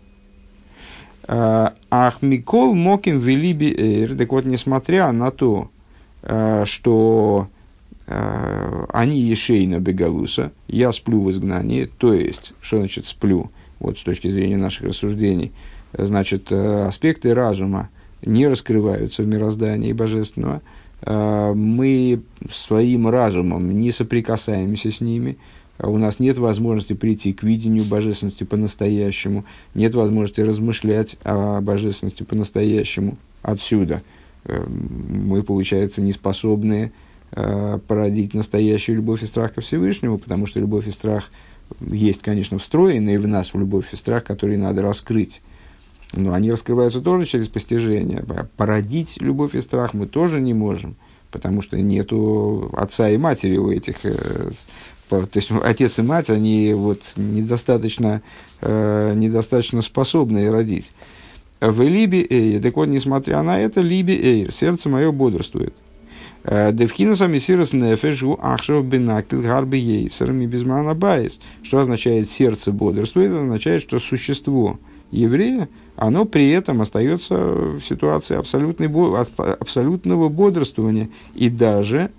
А, 1.27 1.73
Ах 1.89 2.21
Микол 2.21 2.75
Моким 2.75 3.17
Велиби 3.17 3.73
Эйр. 3.75 4.15
Так 4.15 4.31
вот, 4.31 4.45
несмотря 4.45 5.11
на 5.11 5.31
то, 5.31 5.71
что 6.65 7.47
они 8.07 9.19
Ешейна 9.19 9.79
Бегалуса, 9.79 10.51
я 10.67 10.91
сплю 10.91 11.21
в 11.21 11.31
изгнании, 11.31 11.89
то 11.97 12.13
есть, 12.13 12.53
что 12.61 12.77
значит 12.77 13.07
сплю, 13.07 13.49
вот 13.79 13.97
с 13.97 14.03
точки 14.03 14.29
зрения 14.29 14.57
наших 14.57 14.85
рассуждений, 14.87 15.51
значит, 15.97 16.51
аспекты 16.51 17.33
разума 17.33 17.89
не 18.23 18.47
раскрываются 18.47 19.23
в 19.23 19.27
мироздании 19.27 19.91
божественного– 19.93 20.61
Э, 21.01 21.53
мы 21.55 22.21
своим 22.51 23.07
разумом 23.07 23.79
не 23.79 23.91
соприкасаемся 23.91 24.91
с 24.91 25.01
ними, 25.01 25.37
у 25.77 25.97
нас 25.97 26.19
нет 26.19 26.37
возможности 26.37 26.93
прийти 26.93 27.33
к 27.33 27.43
видению 27.43 27.83
божественности 27.83 28.45
по-настоящему, 28.45 29.43
нет 29.73 29.93
возможности 29.93 30.39
размышлять 30.39 31.17
о 31.23 31.59
божественности 31.59 32.23
по-настоящему 32.23 33.17
отсюда. 33.41 34.01
Э, 34.45 34.65
мы, 34.65 35.43
получается, 35.43 36.01
не 36.01 36.11
способны 36.11 36.75
э, 36.75 36.91
породить 37.87 38.33
настоящую 38.33 38.97
любовь 38.97 39.23
и 39.23 39.25
страх 39.25 39.53
ко 39.53 39.61
Всевышнему, 39.61 40.17
потому 40.17 40.45
что 40.45 40.59
любовь 40.59 40.87
и 40.87 40.91
страх 40.91 41.29
есть, 41.81 42.21
конечно, 42.21 42.59
встроенные 42.59 43.19
в 43.19 43.27
нас 43.27 43.53
в 43.53 43.59
любовь 43.59 43.87
и 43.91 43.95
страх, 43.95 44.23
которые 44.23 44.57
надо 44.57 44.81
раскрыть. 44.81 45.41
Но 46.13 46.33
они 46.33 46.51
раскрываются 46.51 47.01
тоже 47.01 47.25
через 47.25 47.47
постижение. 47.47 48.23
Породить 48.57 49.21
любовь 49.21 49.55
и 49.55 49.61
страх 49.61 49.93
мы 49.93 50.07
тоже 50.07 50.39
не 50.39 50.53
можем, 50.53 50.95
потому 51.31 51.61
что 51.61 51.77
нету 51.77 52.71
отца 52.77 53.09
и 53.09 53.17
матери 53.17 53.57
у 53.57 53.71
этих. 53.71 54.05
Э, 54.05 54.51
то 55.09 55.27
есть 55.33 55.51
отец 55.51 55.99
и 55.99 56.01
мать, 56.01 56.29
они 56.29 56.73
вот 56.73 57.01
недостаточно, 57.15 58.21
э, 58.61 59.13
недостаточно 59.15 59.81
способны 59.81 60.49
родить. 60.49 60.93
В 61.59 61.81
Либи 61.81 62.25
Эйр, 62.29 62.61
так 62.61 62.75
вот, 62.75 62.87
несмотря 62.87 63.41
на 63.41 63.59
это, 63.59 63.81
Либи 63.81 64.13
Эйр, 64.13 64.51
сердце 64.51 64.89
мое 64.89 65.11
бодрствует. 65.11 65.73
Э, 66.45 66.71
Девкинаса 66.71 67.27
мессирос 67.27 67.73
нефежу 67.73 68.39
ахшев 68.41 68.85
бенакил 68.85 69.41
гарби 69.41 70.09
безмана 70.45 70.95
байс. 70.95 71.39
Что 71.63 71.79
означает 71.79 72.29
сердце 72.29 72.71
бодрствует? 72.71 73.31
Это 73.31 73.41
означает, 73.41 73.81
что 73.81 73.99
существо 73.99 74.79
еврея– 75.11 75.67
оно 75.95 76.25
при 76.25 76.49
этом 76.49 76.81
остается 76.81 77.35
в 77.35 77.81
ситуации 77.81 78.35
абсолютного 78.35 80.29
бодрствования. 80.29 81.09
И 81.33 81.49
даже 81.49 82.11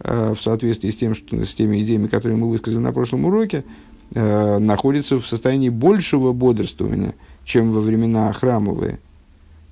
э, 0.00 0.34
в 0.36 0.42
соответствии 0.42 0.90
с, 0.90 0.96
тем, 0.96 1.14
что, 1.14 1.42
с 1.44 1.54
теми 1.54 1.82
идеями, 1.82 2.08
которые 2.08 2.36
мы 2.36 2.50
высказали 2.50 2.78
на 2.78 2.92
прошлом 2.92 3.24
уроке, 3.24 3.64
э, 4.14 4.58
находится 4.58 5.18
в 5.18 5.26
состоянии 5.26 5.70
большего 5.70 6.32
бодрствования, 6.32 7.14
чем 7.44 7.72
во 7.72 7.80
времена 7.80 8.30
храмовые. 8.32 8.98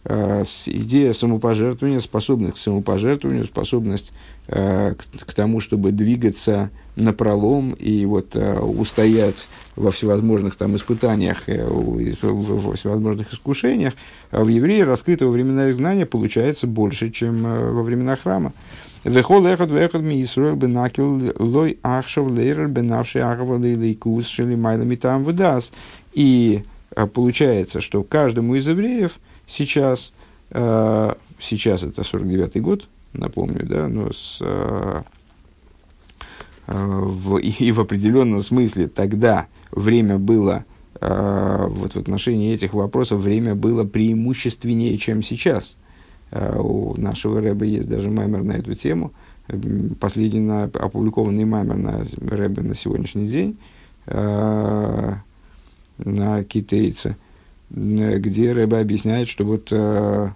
Э, 0.02 0.44
идея 0.66 1.12
самопожертвования, 1.12 2.00
способность 2.00 2.54
к 2.54 2.58
самопожертвованию, 2.58 3.44
способность 3.44 4.14
э, 4.48 4.94
к, 4.94 5.26
к 5.26 5.34
тому, 5.34 5.60
чтобы 5.60 5.92
двигаться 5.92 6.70
на 6.96 7.12
пролом 7.12 7.72
и 7.72 8.06
вот 8.06 8.34
э, 8.34 8.58
устоять 8.60 9.46
во 9.76 9.90
всевозможных 9.90 10.56
там 10.56 10.74
испытаниях, 10.76 11.50
э, 11.50 11.66
во 11.68 12.72
всевозможных 12.72 13.30
искушениях, 13.34 13.92
а 14.30 14.42
в 14.42 14.48
евреи 14.48 14.80
раскрытого 14.80 15.32
времена 15.32 15.70
изгнания 15.70 16.06
получается 16.06 16.66
больше, 16.66 17.10
чем 17.10 17.46
э, 17.46 17.70
во 17.70 17.82
времена 17.82 18.16
храма. 18.16 18.54
И 26.14 26.62
получается, 27.12 27.82
что 27.82 28.02
каждому 28.02 28.54
из 28.54 28.66
евреев– 28.66 29.12
сейчас, 29.50 30.12
э, 30.50 31.14
сейчас 31.38 31.82
это 31.82 32.02
49-й 32.02 32.60
год, 32.60 32.88
напомню, 33.12 33.66
да, 33.66 33.88
но 33.88 34.12
с, 34.12 34.38
э, 34.40 35.02
э, 36.68 36.72
в, 36.72 37.38
и 37.38 37.72
в 37.72 37.80
определенном 37.80 38.42
смысле 38.42 38.88
тогда 38.88 39.48
время 39.72 40.18
было, 40.18 40.64
э, 41.00 41.66
вот 41.68 41.94
в 41.94 41.98
отношении 41.98 42.54
этих 42.54 42.72
вопросов, 42.72 43.20
время 43.20 43.54
было 43.54 43.84
преимущественнее, 43.84 44.96
чем 44.98 45.22
сейчас. 45.22 45.76
Э, 46.30 46.58
у 46.58 46.98
нашего 46.98 47.40
рэба 47.40 47.64
есть 47.64 47.88
даже 47.88 48.10
маймер 48.10 48.42
на 48.42 48.52
эту 48.52 48.74
тему, 48.74 49.12
последний 49.98 50.40
на, 50.40 50.64
опубликованный 50.64 51.44
маймер 51.44 51.76
на 51.76 52.04
рэбе 52.20 52.62
на 52.62 52.76
сегодняшний 52.76 53.28
день, 53.28 53.58
э, 54.06 55.14
на 55.98 56.44
китайце– 56.44 57.16
где 57.70 58.52
Рэба 58.52 58.80
объясняет, 58.80 59.28
что 59.28 59.44
вот, 59.44 59.68
э, 59.70 60.28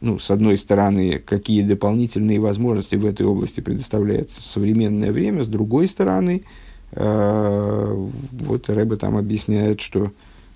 ну, 0.00 0.18
с 0.18 0.30
одной 0.30 0.58
стороны, 0.58 1.18
какие 1.24 1.62
дополнительные 1.62 2.40
возможности 2.40 2.96
в 2.96 3.06
этой 3.06 3.26
области 3.26 3.60
предоставляет 3.60 4.30
современное 4.32 5.12
время, 5.12 5.44
с 5.44 5.46
другой 5.46 5.86
стороны, 5.86 6.42
э, 6.92 8.08
вот 8.32 8.68
Рэба 8.68 8.96
там 8.96 9.16
объясняет, 9.16 9.80
что 9.80 10.12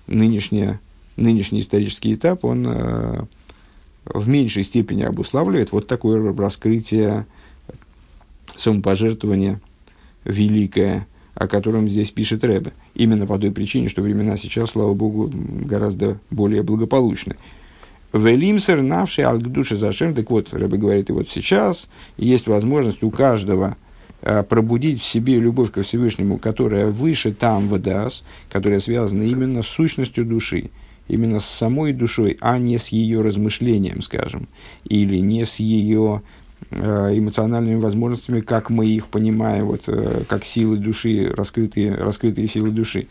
нынешняя, 0.07 0.79
нынешний 1.15 1.61
исторический 1.61 2.13
этап, 2.13 2.43
он 2.43 2.65
э, 2.67 3.23
в 4.05 4.27
меньшей 4.27 4.63
степени 4.63 5.03
обуславливает 5.03 5.71
вот 5.71 5.87
такое 5.87 6.35
раскрытие 6.35 7.25
самопожертвования 8.57 9.61
великое, 10.25 11.07
о 11.35 11.47
котором 11.47 11.87
здесь 11.87 12.11
пишет 12.11 12.43
Рэбе. 12.43 12.71
Именно 12.95 13.27
по 13.27 13.37
той 13.37 13.51
причине, 13.51 13.89
что 13.89 14.01
времена 14.01 14.37
сейчас, 14.37 14.71
слава 14.71 14.93
Богу, 14.93 15.29
гораздо 15.31 16.17
более 16.31 16.63
благополучны. 16.63 17.35
Велимсер 18.13 18.81
навший 18.81 19.25
алгдуши 19.25 19.75
зашем. 19.75 20.15
Так 20.15 20.31
вот, 20.31 20.53
Рэбе 20.53 20.77
говорит, 20.77 21.09
и 21.09 21.13
вот 21.13 21.29
сейчас 21.29 21.89
есть 22.17 22.47
возможность 22.47 23.03
у 23.03 23.11
каждого 23.11 23.75
а, 24.21 24.43
пробудить 24.43 25.01
в 25.01 25.05
себе 25.05 25.37
любовь 25.39 25.71
ко 25.71 25.83
Всевышнему, 25.83 26.37
которая 26.37 26.87
выше 26.87 27.33
там 27.33 27.67
выдаст, 27.67 28.23
которая 28.49 28.79
связана 28.79 29.23
именно 29.23 29.61
с 29.61 29.67
сущностью 29.67 30.25
души, 30.25 30.71
именно 31.09 31.41
с 31.41 31.45
самой 31.45 31.91
душой, 31.91 32.37
а 32.39 32.57
не 32.57 32.77
с 32.77 32.87
ее 32.87 33.21
размышлением, 33.21 34.01
скажем, 34.01 34.47
или 34.85 35.17
не 35.17 35.45
с 35.45 35.57
ее 35.57 36.21
э, 36.21 36.44
эмоциональными 36.71 37.79
возможностями, 37.79 38.41
как 38.41 38.69
мы 38.69 38.87
их 38.87 39.07
понимаем, 39.07 39.65
вот, 39.67 39.83
э, 39.87 40.23
как 40.27 40.43
силы 40.43 40.77
души, 40.77 41.31
раскрытые, 41.35 41.95
раскрытые 41.95 42.47
силы 42.47 42.71
души. 42.71 43.07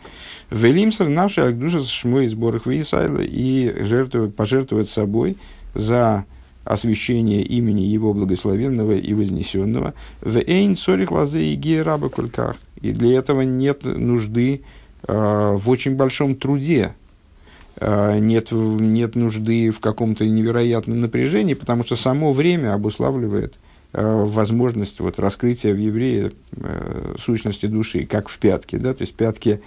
Велимсер 0.51 1.07
наши 1.07 1.41
агдуша 1.41 1.81
шмой 1.83 2.27
сборах 2.27 2.65
Вейсайла 2.65 3.21
и 3.21 3.83
жертвовать, 3.83 4.35
пожертвовать 4.35 4.89
собой 4.89 5.37
за 5.73 6.25
освящение 6.63 7.43
имени 7.43 7.81
Его 7.81 8.13
благословенного 8.13 8.93
и 8.93 9.13
вознесенного. 9.13 9.93
В 10.21 10.37
эйн 10.37 10.75
сорих 10.75 11.11
лазе 11.11 11.45
и 11.45 11.55
гераба 11.55 12.09
кульках. 12.09 12.57
И 12.81 12.91
для 12.91 13.17
этого 13.17 13.41
нет 13.41 13.83
нужды 13.83 14.61
э, 15.07 15.55
в 15.57 15.69
очень 15.69 15.95
большом 15.95 16.35
труде, 16.35 16.93
э, 16.93 17.04
нет, 17.81 18.51
нет 18.51 19.15
нужды 19.15 19.71
в 19.71 19.79
каком-то 19.79 20.25
невероятном 20.25 21.01
напряжении, 21.01 21.55
потому 21.55 21.83
что 21.83 21.95
само 21.95 22.31
время 22.31 22.73
обуславливает 22.73 23.55
э, 23.93 24.23
возможность 24.25 24.99
вот, 24.99 25.19
раскрытия 25.19 25.73
в 25.73 25.77
еврее 25.77 26.31
э, 26.55 27.15
сущности 27.19 27.65
души, 27.65 28.05
как 28.05 28.29
в 28.29 28.37
пятке. 28.37 28.77
Да? 28.77 28.93
То 28.93 29.01
есть 29.01 29.15
пятки 29.15 29.61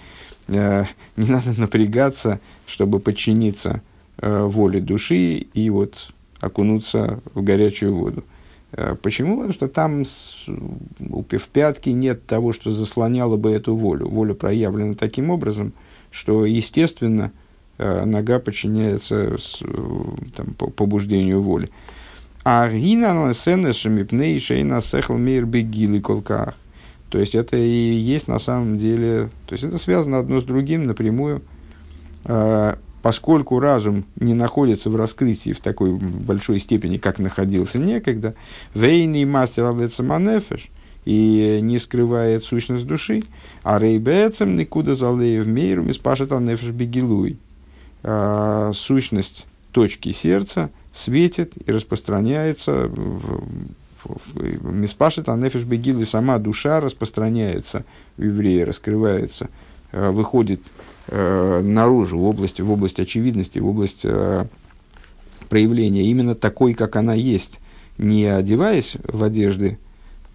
э, 0.47 0.83
не 1.17 1.29
надо 1.29 1.59
напрягаться, 1.59 2.39
чтобы 2.65 2.99
подчиниться 2.99 3.81
э, 4.17 4.43
воле 4.43 4.79
души 4.79 5.47
и 5.53 5.69
вот 5.69 6.09
окунуться 6.39 7.19
в 7.33 7.43
горячую 7.43 7.95
воду. 7.95 8.23
Э, 8.71 8.95
почему? 9.01 9.37
Потому 9.37 9.53
что 9.53 9.67
там 9.67 10.03
в 10.05 11.47
пятке 11.51 11.93
нет 11.93 12.25
того, 12.25 12.53
что 12.53 12.71
заслоняло 12.71 13.37
бы 13.37 13.51
эту 13.51 13.75
волю. 13.75 14.07
Воля 14.07 14.33
проявлена 14.33 14.93
таким 14.93 15.29
образом, 15.31 15.73
что, 16.11 16.45
естественно, 16.45 17.31
э, 17.33 17.48
нога 17.79 18.39
подчиняется 18.39 19.37
там, 20.35 20.53
побуждению 20.53 21.41
воли. 21.41 21.69
А 22.43 22.69
гина 22.69 23.33
сехл 24.81 25.13
мейр 25.13 25.45
бегилы 25.45 26.01
колках. 26.01 26.55
То 27.09 27.17
есть 27.17 27.35
это 27.35 27.57
и 27.57 27.93
есть 27.93 28.27
на 28.27 28.39
самом 28.39 28.77
деле, 28.77 29.29
то 29.47 29.53
есть 29.53 29.63
это 29.63 29.77
связано 29.77 30.19
одно 30.19 30.41
с 30.41 30.43
другим 30.43 30.85
напрямую. 30.85 31.41
Э, 32.25 32.75
поскольку 33.01 33.59
разум 33.59 34.05
не 34.19 34.33
находится 34.33 34.89
в 34.89 34.95
раскрытии 34.95 35.53
в 35.53 35.59
такой 35.59 35.91
большой 35.93 36.59
степени, 36.59 36.97
как 36.97 37.17
находился 37.17 37.79
некогда, 37.79 38.35
вейный 38.75 39.25
мастер 39.25 39.65
алецаманефеш, 39.65 40.69
и 41.05 41.59
не 41.61 41.79
скрывает 41.79 42.43
сущность 42.43 42.85
души, 42.85 43.23
а 43.63 43.79
рейбецем 43.79 44.55
никуда 44.55 44.93
залеев 44.93 45.47
мейру 45.47 45.81
миспашет 45.81 46.31
нефеш 46.31 46.69
бегилуй. 46.69 47.37
А, 48.03 48.71
сущность 48.73 49.45
точки 49.71 50.11
сердца 50.11 50.69
светит 50.93 51.53
и 51.65 51.71
распространяется 51.71 52.89
Миспашет 54.61 55.27
нефеш 55.27 55.63
бегилуй, 55.63 56.05
сама 56.05 56.37
душа 56.37 56.79
распространяется 56.79 57.83
в 58.17 58.23
евреи, 58.23 58.61
раскрывается, 58.61 59.49
а, 59.91 60.11
выходит 60.11 60.61
э, 61.07 61.61
наружу, 61.61 62.17
в 62.17 62.23
область, 62.23 62.61
в 62.61 62.71
область 62.71 62.99
очевидности, 62.99 63.59
в 63.59 63.67
область 63.67 64.01
э, 64.03 64.45
проявления, 65.49 66.03
именно 66.03 66.35
такой, 66.35 66.73
как 66.73 66.95
она 66.95 67.13
есть, 67.13 67.59
не 67.97 68.25
одеваясь 68.25 68.95
в 69.03 69.23
одежды 69.23 69.77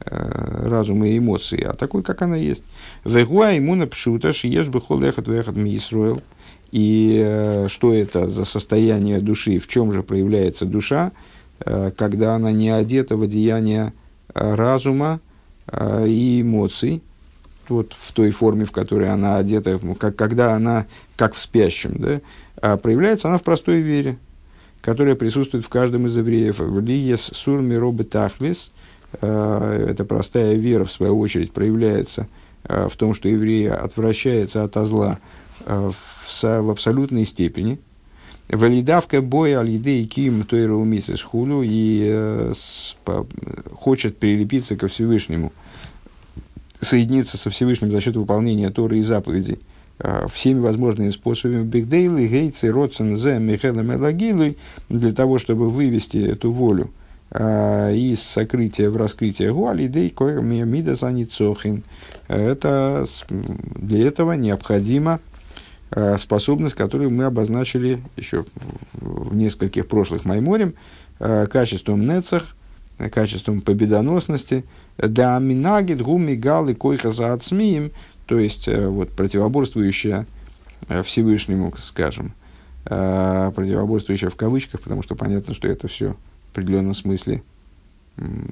э, 0.00 0.68
разума 0.68 1.09
и 1.09 1.18
эмоции, 1.18 1.62
а 1.62 1.73
такой, 1.73 2.02
как 2.02 2.23
она 2.23 2.37
есть. 2.37 2.64
Вегуа 3.04 3.56
имуна 3.56 3.87
пшуташ 3.87 4.44
ешь 4.44 4.68
бы 4.68 4.80
холехат 4.80 5.28
вехат 5.28 5.56
мисруэл. 5.56 6.23
И 6.75 7.23
э, 7.25 7.69
что 7.69 7.95
это 7.95 8.28
за 8.28 8.45
состояние 8.45 9.21
души, 9.21 9.61
в 9.61 9.69
чем 9.69 9.93
же 9.93 10.02
проявляется 10.02 10.64
душа, 10.64 11.12
э, 11.61 11.93
когда 11.97 12.35
она 12.35 12.50
не 12.50 12.69
одета 12.69 13.16
в 13.16 13.23
одеяние 13.23 13.93
э, 14.35 14.54
разума 14.57 15.21
и 15.73 16.40
эмоций, 16.43 17.00
вот 17.69 17.95
в 17.97 18.12
той 18.12 18.33
форме, 18.33 18.64
в 18.64 18.73
которой 18.73 19.09
она 19.09 19.37
одета, 19.37 19.81
как, 20.00 20.16
когда 20.16 20.54
она 20.54 20.87
как 21.14 21.35
в 21.35 21.40
спящем, 21.40 21.95
да, 21.97 22.21
а 22.61 22.76
проявляется 22.76 23.28
она 23.28 23.38
в 23.38 23.43
простой 23.43 23.81
вере, 23.81 24.19
которая 24.81 25.14
присутствует 25.14 25.64
в 25.64 25.69
каждом 25.69 26.07
из 26.09 26.16
евреев. 26.16 26.61
Лиес 26.61 27.31
сур 27.35 27.61
миробы 27.61 28.02
тахлис, 28.02 28.73
эта 29.13 30.04
простая 30.06 30.56
вера, 30.56 30.84
в 30.84 30.93
свою 30.93 31.19
очередь, 31.21 31.52
проявляется 31.52 32.26
в 32.65 32.93
том, 32.97 33.15
что 33.15 33.28
еврей 33.28 33.71
отвращается 33.71 34.65
от 34.65 34.75
зла 34.87 35.19
в, 35.60 35.95
в 36.43 36.71
абсолютной 36.71 37.25
степени. 37.25 37.78
Валидавка 38.49 39.23
боя 39.23 39.60
алиды 39.60 40.02
и 40.02 40.06
ким 40.06 40.45
тойра 40.45 40.75
умисес 40.75 41.23
хулу 41.23 41.62
и 41.64 42.52
хочет 43.73 44.19
прилепиться 44.19 44.76
ко 44.76 44.88
Всевышнему– 44.88 45.52
соединиться 46.84 47.36
со 47.36 47.50
Всевышним 47.50 47.90
за 47.90 48.00
счет 48.00 48.17
выполнения 48.17 48.71
Торы 48.71 48.99
и 48.99 49.02
заповедей 49.02 49.58
а, 49.99 50.28
всеми 50.28 50.60
возможными 50.60 51.08
способами 51.08 51.64
Бигдейлы, 51.64 52.26
Гейцы, 52.26 52.71
Родсен, 52.71 53.17
Зе, 53.17 53.38
Михайла 53.38 53.80
Мелагилы, 53.80 54.56
для 54.88 55.12
того, 55.12 55.38
чтобы 55.38 55.69
вывести 55.69 56.19
эту 56.19 56.52
волю 56.52 56.90
а, 57.30 57.90
из 57.90 58.23
сокрытия 58.23 58.90
в 58.90 58.97
раскрытие 58.97 59.52
Гуали, 59.52 59.88
Дей, 59.88 60.14
Мида 60.21 60.95
Саницохин. 60.95 61.82
Это, 62.28 63.04
для 63.28 64.06
этого 64.06 64.32
необходима 64.32 65.14
а, 65.14 65.33
способность, 66.19 66.75
которую 66.75 67.11
мы 67.11 67.25
обозначили 67.25 68.02
еще 68.17 68.45
в 68.95 69.35
нескольких 69.35 69.87
прошлых 69.87 70.25
Майморем, 70.25 70.75
качеством 71.19 72.07
Нецах, 72.07 72.57
качеством 73.11 73.61
победоносности– 73.61 74.65
да 74.99 75.39
минагит 75.39 76.02
гуми 76.02 76.35
галы 76.35 76.75
койха 76.75 77.13
за 77.13 77.33
ацмием, 77.33 77.91
то 78.26 78.39
есть 78.39 78.69
э, 78.69 78.87
вот, 78.87 79.11
противоборствующая 79.11 80.26
э, 80.89 81.02
Всевышнему, 81.02 81.75
скажем, 81.83 82.33
э, 82.87 83.52
противоборствующая 83.54 84.30
в 84.30 84.37
кавычках, 84.37 84.80
потому 84.80 85.02
что 85.02 85.15
понятно, 85.15 85.54
что 85.54 85.69
это 85.69 85.89
все 85.89 86.13
в 86.13 86.52
определенном 86.52 86.95
смысле 86.95 87.43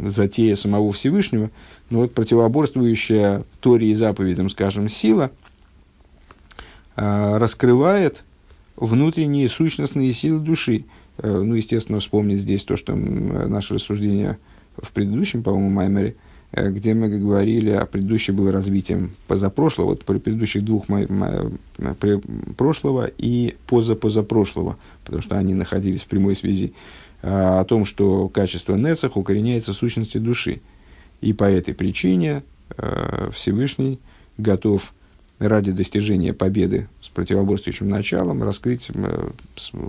затея 0.04 0.56
самого 0.56 0.92
Всевышнего, 0.92 1.50
но 1.88 2.00
вот 2.00 2.14
противоборствующая 2.14 3.44
Торе 3.60 3.92
и 3.92 3.94
заповедям, 3.94 4.50
скажем, 4.50 4.88
сила 4.88 5.30
раскрывает 6.96 8.22
внутренние 8.76 9.48
сущностные 9.48 10.12
силы 10.12 10.40
души. 10.40 10.84
Ну, 11.18 11.54
естественно, 11.54 12.00
вспомнить 12.00 12.38
здесь 12.38 12.64
то, 12.64 12.76
что 12.76 12.94
наше 12.94 13.74
рассуждение 13.74 14.38
в 14.76 14.90
предыдущем, 14.92 15.42
по-моему, 15.42 15.70
Маймере– 15.70 16.16
Э, 16.52 16.70
где 16.70 16.92
мы 16.92 17.08
говорили, 17.08 17.70
а 17.70 17.86
предыдущее 17.86 18.36
было 18.36 18.52
развитием 18.52 19.12
позапрошлого, 19.26 19.86
вот 19.88 20.04
при 20.04 20.18
предыдущих 20.18 20.62
двух 20.64 20.84
прошлого 22.58 23.10
и 23.16 23.56
позапозапрошлого, 23.66 24.76
потому 25.04 25.22
что 25.22 25.38
они 25.38 25.54
находились 25.54 26.02
в 26.02 26.06
прямой 26.06 26.36
связи, 26.36 26.74
о 27.22 27.64
том, 27.64 27.84
что 27.84 28.28
качество 28.28 28.74
Нецах 28.74 29.16
укореняется 29.16 29.72
в 29.72 29.76
сущности 29.76 30.18
души. 30.18 30.60
И 31.20 31.32
по 31.32 31.44
этой 31.44 31.72
причине 31.72 32.42
э, 32.76 33.30
Всевышний 33.32 34.00
готов 34.36 34.92
ради 35.46 35.72
достижения 35.72 36.32
победы 36.32 36.88
с 37.00 37.08
противоборствующим 37.08 37.88
началом 37.88 38.42
раскрыть 38.42 38.90
э, 38.92 39.30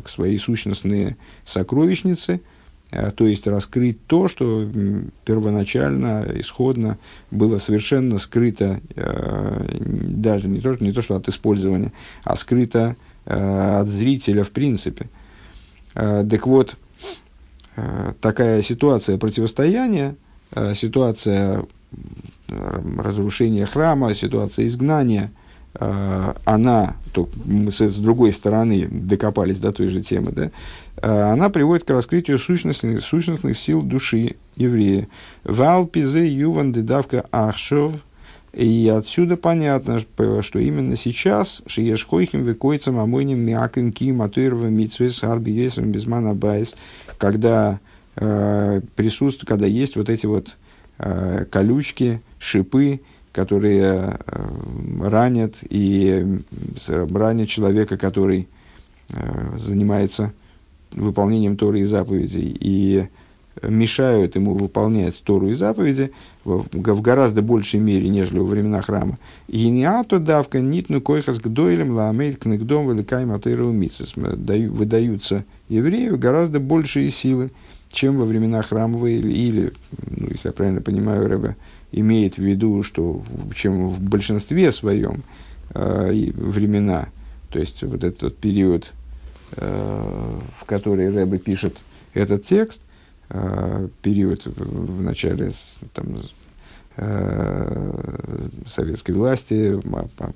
свои 0.06 0.38
сущностные 0.38 1.18
сокровищницы– 1.46 2.42
Э, 2.94 3.12
то 3.12 3.26
есть 3.26 3.48
раскрыть 3.48 4.06
то, 4.06 4.28
что 4.28 4.70
первоначально, 5.26 6.28
исходно 6.36 6.98
было 7.32 7.58
совершенно 7.58 8.20
скрыто, 8.20 8.82
э, 8.96 9.68
даже 9.80 10.48
не 10.48 10.60
то, 10.62 10.78
не 10.80 10.92
то 10.92 11.02
что 11.02 11.16
от 11.16 11.28
использования, 11.28 11.92
а 12.24 12.36
скрыто 12.36 12.96
э, 13.26 13.80
от 13.80 13.88
зрителя 13.88 14.44
в 14.44 14.52
принципе. 14.52 15.10
Так 15.94 16.48
вот, 16.48 16.76
такая 18.20 18.64
ситуация 18.64 19.20
противостояния, 19.20 20.16
ситуация 20.74 21.68
разрушения 22.48 23.68
храма, 23.68 24.16
ситуация 24.16 24.66
изгнания, 24.66 25.32
она, 25.76 26.96
то 27.14 27.28
мы 27.46 27.72
с 27.72 27.96
другой 27.96 28.32
стороны 28.32 28.88
докопались 28.92 29.60
до 29.60 29.72
той 29.72 29.88
же 29.88 30.02
темы, 30.02 30.32
да, 30.32 30.52
Э, 31.04 31.32
она 31.32 31.50
приводит 31.50 31.86
к 31.86 31.90
раскрытию 31.90 32.40
сущностных, 32.40 33.04
сущностных 33.04 33.58
сил 33.58 33.82
души 33.82 34.36
еврея. 34.56 35.08
Валпизе 35.44 36.28
юван 36.28 36.72
дедавка 36.72 37.26
ахшов. 37.32 37.94
И 38.54 38.88
отсюда 38.96 39.36
понятно, 39.36 40.00
что 40.00 40.60
именно 40.60 40.96
сейчас 40.96 41.64
שיש 41.66 42.06
חוחים 42.06 42.44
וקוצים 42.46 43.00
המונעים 43.00 43.40
מקיום 43.40 43.92
התורה 43.92 44.68
והמצוות 44.68 45.24
הרבה 45.24 45.37
יותר 45.37 45.50
מבזמן 45.50 46.36
הבית, 46.36 46.76
когда 47.18 47.80
э, 48.16 48.82
присутствует, 48.96 49.50
когда 49.50 49.66
есть 49.66 49.96
вот 49.96 50.08
эти 50.08 50.28
вот 50.28 50.56
э, 51.00 51.46
колючки, 51.50 52.22
шипы, 52.38 53.02
которые 53.34 54.16
э, 54.26 54.46
ранят 55.02 55.56
и 55.70 56.40
ранят 56.88 57.50
человека, 57.50 57.98
который 57.98 58.48
э, 59.10 59.58
занимается 59.58 60.32
выполнением 60.92 61.58
Торы 61.58 61.82
и 61.82 61.84
заповедей, 61.84 62.56
и 62.58 63.08
мешают 63.62 64.36
ему 64.36 64.54
выполнять 64.56 65.22
Тору 65.24 65.50
и 65.50 65.54
заповеди 65.54 66.12
в, 66.44 66.66
в 66.72 67.02
гораздо 67.02 67.42
большей 67.42 67.80
мере, 67.80 68.10
нежели 68.10 68.40
во 68.40 68.46
времена 68.46 68.82
храма. 68.82 69.18
И 69.48 69.70
не 69.70 69.86
ато 69.86 70.20
давка 70.20 70.60
нитну 70.60 71.02
койхас 71.02 71.40
гдойлем 71.40 71.92
ламейт 71.92 72.38
книгдом 72.38 72.90
великай 72.90 73.26
матейру 73.26 73.72
Выдаются 73.72 75.46
еврею 75.70 76.18
гораздо 76.18 76.60
большие 76.60 77.10
силы, 77.10 77.52
чем 77.94 78.18
во 78.18 78.26
времена 78.26 78.62
храмовые, 78.64 79.20
или, 79.20 79.32
или 79.32 79.74
ну, 80.10 80.28
если 80.30 80.50
я 80.50 80.52
правильно 80.52 80.82
понимаю, 80.82 81.28
Рэбе 81.28 81.56
имеет 81.92 82.36
в 82.36 82.42
виду, 82.42 82.84
что 82.84 83.24
чем 83.56 83.90
в 83.90 84.02
большинстве 84.02 84.72
своем 84.72 85.24
э, 85.76 86.12
времена, 86.34 87.10
то 87.50 87.60
есть 87.60 87.84
вот 87.84 88.04
этот 88.04 88.36
период, 88.38 88.92
э, 89.56 90.40
в 90.60 90.66
который 90.66 91.10
Рэбе 91.10 91.38
пишет 91.38 91.78
этот 92.16 92.46
текст, 92.46 92.82
э, 93.30 93.88
период 94.02 94.46
в 94.46 95.02
начале 95.02 95.52
там, 95.94 96.18
советской 98.68 99.14
власти, 99.14 99.80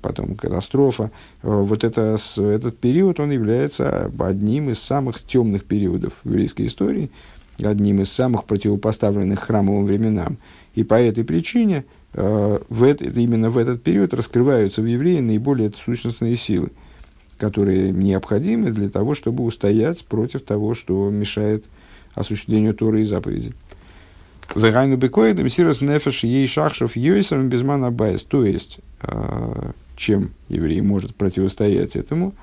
потом 0.02 0.34
катастрофа. 0.34 1.12
Вот 1.40 1.84
это, 1.84 2.16
этот 2.36 2.78
период, 2.78 3.20
он 3.20 3.30
является 3.30 4.10
одним 4.18 4.70
из 4.70 4.80
самых 4.80 5.22
темных 5.22 5.62
периодов 5.64 6.14
в 6.24 6.28
еврейской 6.28 6.66
истории, 6.66 7.12
одним 7.66 8.02
из 8.02 8.12
самых 8.12 8.44
противопоставленных 8.44 9.40
храмовым 9.40 9.86
временам. 9.86 10.38
И 10.74 10.84
по 10.84 10.94
этой 10.94 11.24
причине 11.24 11.84
э, 12.14 12.58
в 12.68 12.82
это, 12.84 13.04
именно 13.04 13.50
в 13.50 13.58
этот 13.58 13.82
период 13.82 14.14
раскрываются 14.14 14.82
в 14.82 14.86
евреи 14.86 15.20
наиболее 15.20 15.72
сущностные 15.72 16.36
силы, 16.36 16.70
которые 17.36 17.90
необходимы 17.90 18.70
для 18.70 18.88
того, 18.88 19.14
чтобы 19.14 19.44
устоять 19.44 20.04
против 20.04 20.42
того, 20.42 20.74
что 20.74 21.10
мешает 21.10 21.64
осуществлению 22.14 22.74
Торы 22.74 23.02
и 23.02 23.04
заповедей. 23.04 23.54
Вегайну 24.54 24.96
бекоидом 24.96 25.48
сирос 25.50 25.80
нефеш 25.80 26.24
ей 26.24 26.46
шахшев 26.46 26.96
йойсом 26.96 27.48
безман 27.48 27.84
абайс. 27.84 28.22
То 28.22 28.44
есть, 28.44 28.80
э, 29.02 29.72
чем 29.96 30.30
еврей 30.48 30.80
может 30.80 31.14
противостоять 31.16 31.96
этому, 31.96 32.34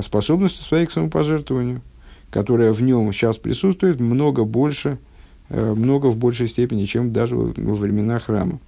способностью 0.00 0.64
своей 0.64 0.86
к 0.86 0.90
самопожертвованию, 0.90 1.82
которая 2.32 2.72
в 2.72 2.80
нем 2.80 3.12
сейчас 3.12 3.36
присутствует 3.36 4.00
много 4.00 4.44
больше, 4.44 4.98
э, 5.50 5.74
много 5.74 6.06
в 6.06 6.16
большей 6.16 6.48
степени, 6.48 6.86
чем 6.86 7.12
даже 7.12 7.36
во 7.36 7.74
времена 7.74 8.18
храма. 8.18 8.58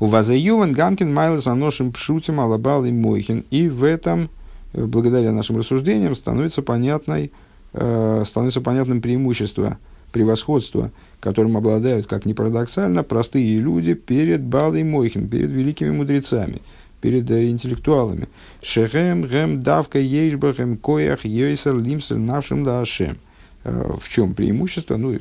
У 0.00 0.06
Вазаюван 0.06 0.72
Гамкин 0.72 1.14
Майлас 1.14 1.46
Аношим 1.46 1.92
Пшутим 1.92 2.40
Алабал 2.40 2.84
и 2.84 2.90
Мойхин. 2.90 3.44
И 3.52 3.68
в 3.68 3.84
этом, 3.84 4.28
э, 4.72 4.84
благодаря 4.84 5.30
нашим 5.30 5.56
рассуждениям, 5.56 6.16
становится, 6.16 6.62
понятной, 6.62 7.30
э, 7.74 8.24
становится 8.26 8.60
понятным 8.60 9.00
преимущество, 9.00 9.78
превосходство, 10.10 10.90
которым 11.20 11.56
обладают, 11.56 12.08
как 12.08 12.24
ни 12.24 12.32
парадоксально, 12.32 13.04
простые 13.04 13.60
люди 13.60 13.94
перед 13.94 14.42
Балой 14.42 14.82
Мойхин, 14.82 15.28
перед 15.28 15.50
великими 15.50 15.90
мудрецами– 15.90 16.60
перед 17.04 17.30
э, 17.30 17.50
интеллектуалами. 17.50 18.28
Шехем, 18.62 19.24
гем, 19.24 19.62
давка, 19.62 19.98
ейшбахем, 19.98 20.78
коях, 20.78 21.26
йойсер, 21.26 21.76
лимсер, 21.76 22.16
навшим 22.16 22.64
да 22.64 22.80
ашем. 22.80 23.18
Э, 23.62 23.90
в 24.00 24.08
чем 24.08 24.32
преимущество? 24.32 24.96
Ну, 24.96 25.14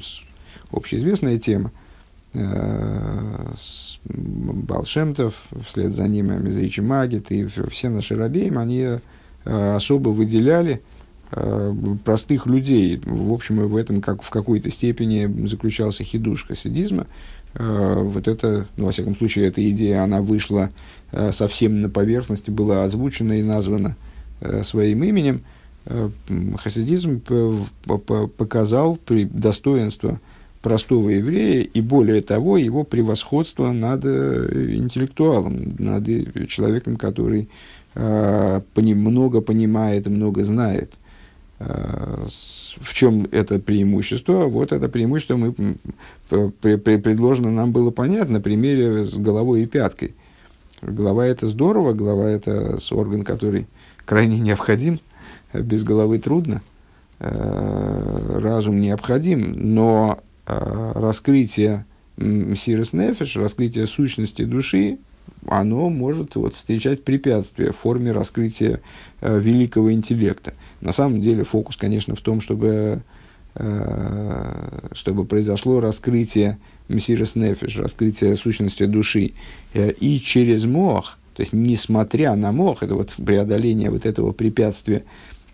общеизвестная 0.71 1.39
тема. 1.39 1.71
Э, 2.35 3.51
Балшемтов, 4.05 5.43
вслед 5.67 5.91
за 5.91 6.07
ним 6.07 6.41
Мизричи 6.41 6.79
Магит 6.79 7.33
и 7.33 7.47
все 7.47 7.89
наши 7.89 8.15
рабеем, 8.15 8.57
они 8.57 8.99
особо 9.43 10.09
выделяли 10.09 10.81
простых 12.03 12.45
людей. 12.45 13.01
В 13.05 13.31
общем, 13.33 13.65
в 13.67 13.75
этом 13.75 14.01
как 14.01 14.23
в 14.23 14.29
какой-то 14.29 14.69
степени 14.69 15.47
заключался 15.47 16.03
хидуш 16.03 16.47
хасидизма. 16.47 17.07
Вот 17.53 18.27
это, 18.27 18.67
ну, 18.75 18.85
во 18.87 18.91
всяком 18.91 19.15
случае, 19.15 19.47
эта 19.47 19.69
идея, 19.69 20.03
она 20.03 20.21
вышла 20.21 20.69
совсем 21.31 21.81
на 21.81 21.89
поверхности 21.89 22.49
была 22.49 22.83
озвучена 22.83 23.33
и 23.33 23.43
названа 23.43 23.95
э, 24.41 24.63
своим 24.63 25.03
именем, 25.03 25.43
э, 25.85 26.09
хасидизм 26.57 27.21
показал 28.37 28.97
достоинство 29.05 30.19
простого 30.61 31.09
еврея 31.09 31.63
и, 31.63 31.81
более 31.81 32.21
того, 32.21 32.57
его 32.57 32.83
превосходство 32.83 33.71
над 33.71 34.05
интеллектуалом, 34.05 35.75
над 35.77 36.05
человеком, 36.47 36.95
который 36.95 37.49
много 37.95 39.41
понимает, 39.41 40.07
много 40.07 40.43
знает. 40.45 40.93
В 41.59 42.93
чем 42.93 43.27
это 43.31 43.59
преимущество? 43.59 44.45
Вот 44.45 44.71
это 44.71 44.87
преимущество 44.87 45.35
мы, 45.35 45.53
предложено 46.29 47.51
нам 47.51 47.73
было 47.73 47.91
понять 47.91 48.29
на 48.29 48.39
примере 48.39 49.03
с 49.03 49.13
головой 49.13 49.63
и 49.63 49.67
пяткой– 49.67 50.15
Голова 50.85 51.25
это 51.25 51.47
здорово, 51.47 51.93
голова 51.93 52.29
это 52.29 52.77
орган, 52.91 53.23
который 53.23 53.67
крайне 54.05 54.39
необходим, 54.39 54.99
без 55.53 55.83
головы 55.83 56.19
трудно, 56.19 56.61
э, 57.19 58.39
разум 58.41 58.81
необходим, 58.81 59.53
но 59.73 60.19
э, 60.45 60.91
раскрытие 60.95 61.85
Сирис 62.17 62.93
Нефиш, 62.93 63.37
раскрытие 63.37 63.87
сущности 63.87 64.43
души, 64.43 64.99
оно 65.47 65.89
может 65.89 66.35
вот, 66.35 66.55
встречать 66.55 67.03
препятствия 67.03 67.71
в 67.71 67.77
форме 67.77 68.11
раскрытия 68.11 68.81
э, 69.21 69.39
великого 69.39 69.91
интеллекта. 69.91 70.53
На 70.81 70.91
самом 70.91 71.21
деле 71.21 71.43
фокус, 71.43 71.77
конечно, 71.77 72.15
в 72.15 72.21
том, 72.21 72.41
чтобы, 72.41 73.01
э, 73.55 74.89
чтобы 74.91 75.25
произошло 75.25 75.79
раскрытие 75.79 76.57
Мессирос 76.87 77.35
Нефиш, 77.35 77.77
раскрытие 77.77 78.35
сущности 78.35 78.85
души, 78.85 79.33
э, 79.73 79.91
и 79.91 80.19
через 80.19 80.65
мох, 80.65 81.17
то 81.33 81.41
есть 81.41 81.53
несмотря 81.53 82.35
на 82.35 82.51
мох, 82.51 82.83
это 82.83 82.95
вот 82.95 83.13
преодоление 83.15 83.89
вот 83.89 84.05
этого 84.05 84.31
препятствия, 84.31 85.03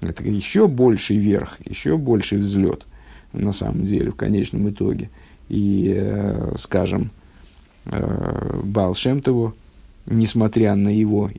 это 0.01 0.23
еще 0.23 0.67
больший 0.67 1.17
верх, 1.17 1.57
еще 1.65 1.97
больший 1.97 2.37
взлет 2.37 2.85
на 3.33 3.51
самом 3.51 3.85
деле 3.85 4.11
в 4.11 4.15
конечном 4.15 4.69
итоге. 4.69 5.09
И, 5.49 5.93
э, 5.95 6.53
скажем, 6.57 7.11
э, 7.85 8.59
Бал 8.63 8.95
Шемтову, 8.95 9.53
несмотря 10.05 10.75
на 10.75 10.89
его 10.89 11.29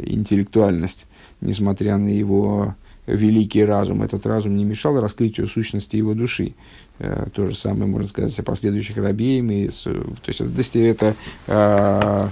интеллектуальность, 0.00 1.06
несмотря 1.40 1.96
на 1.96 2.08
его 2.08 2.74
великий 3.06 3.64
разум, 3.64 4.02
этот 4.02 4.26
разум 4.26 4.56
не 4.56 4.64
мешал 4.64 4.98
раскрытию 5.00 5.46
сущности 5.46 5.96
его 5.96 6.14
души. 6.14 6.54
Э, 6.98 7.26
то 7.32 7.46
же 7.46 7.54
самое 7.54 7.86
можно 7.86 8.08
сказать 8.08 8.38
о 8.38 8.42
последующих 8.42 8.96
рабеям. 8.96 9.48
То 9.48 10.28
есть 10.28 10.40
это, 10.40 10.78
это 10.78 11.16
э, 11.46 12.28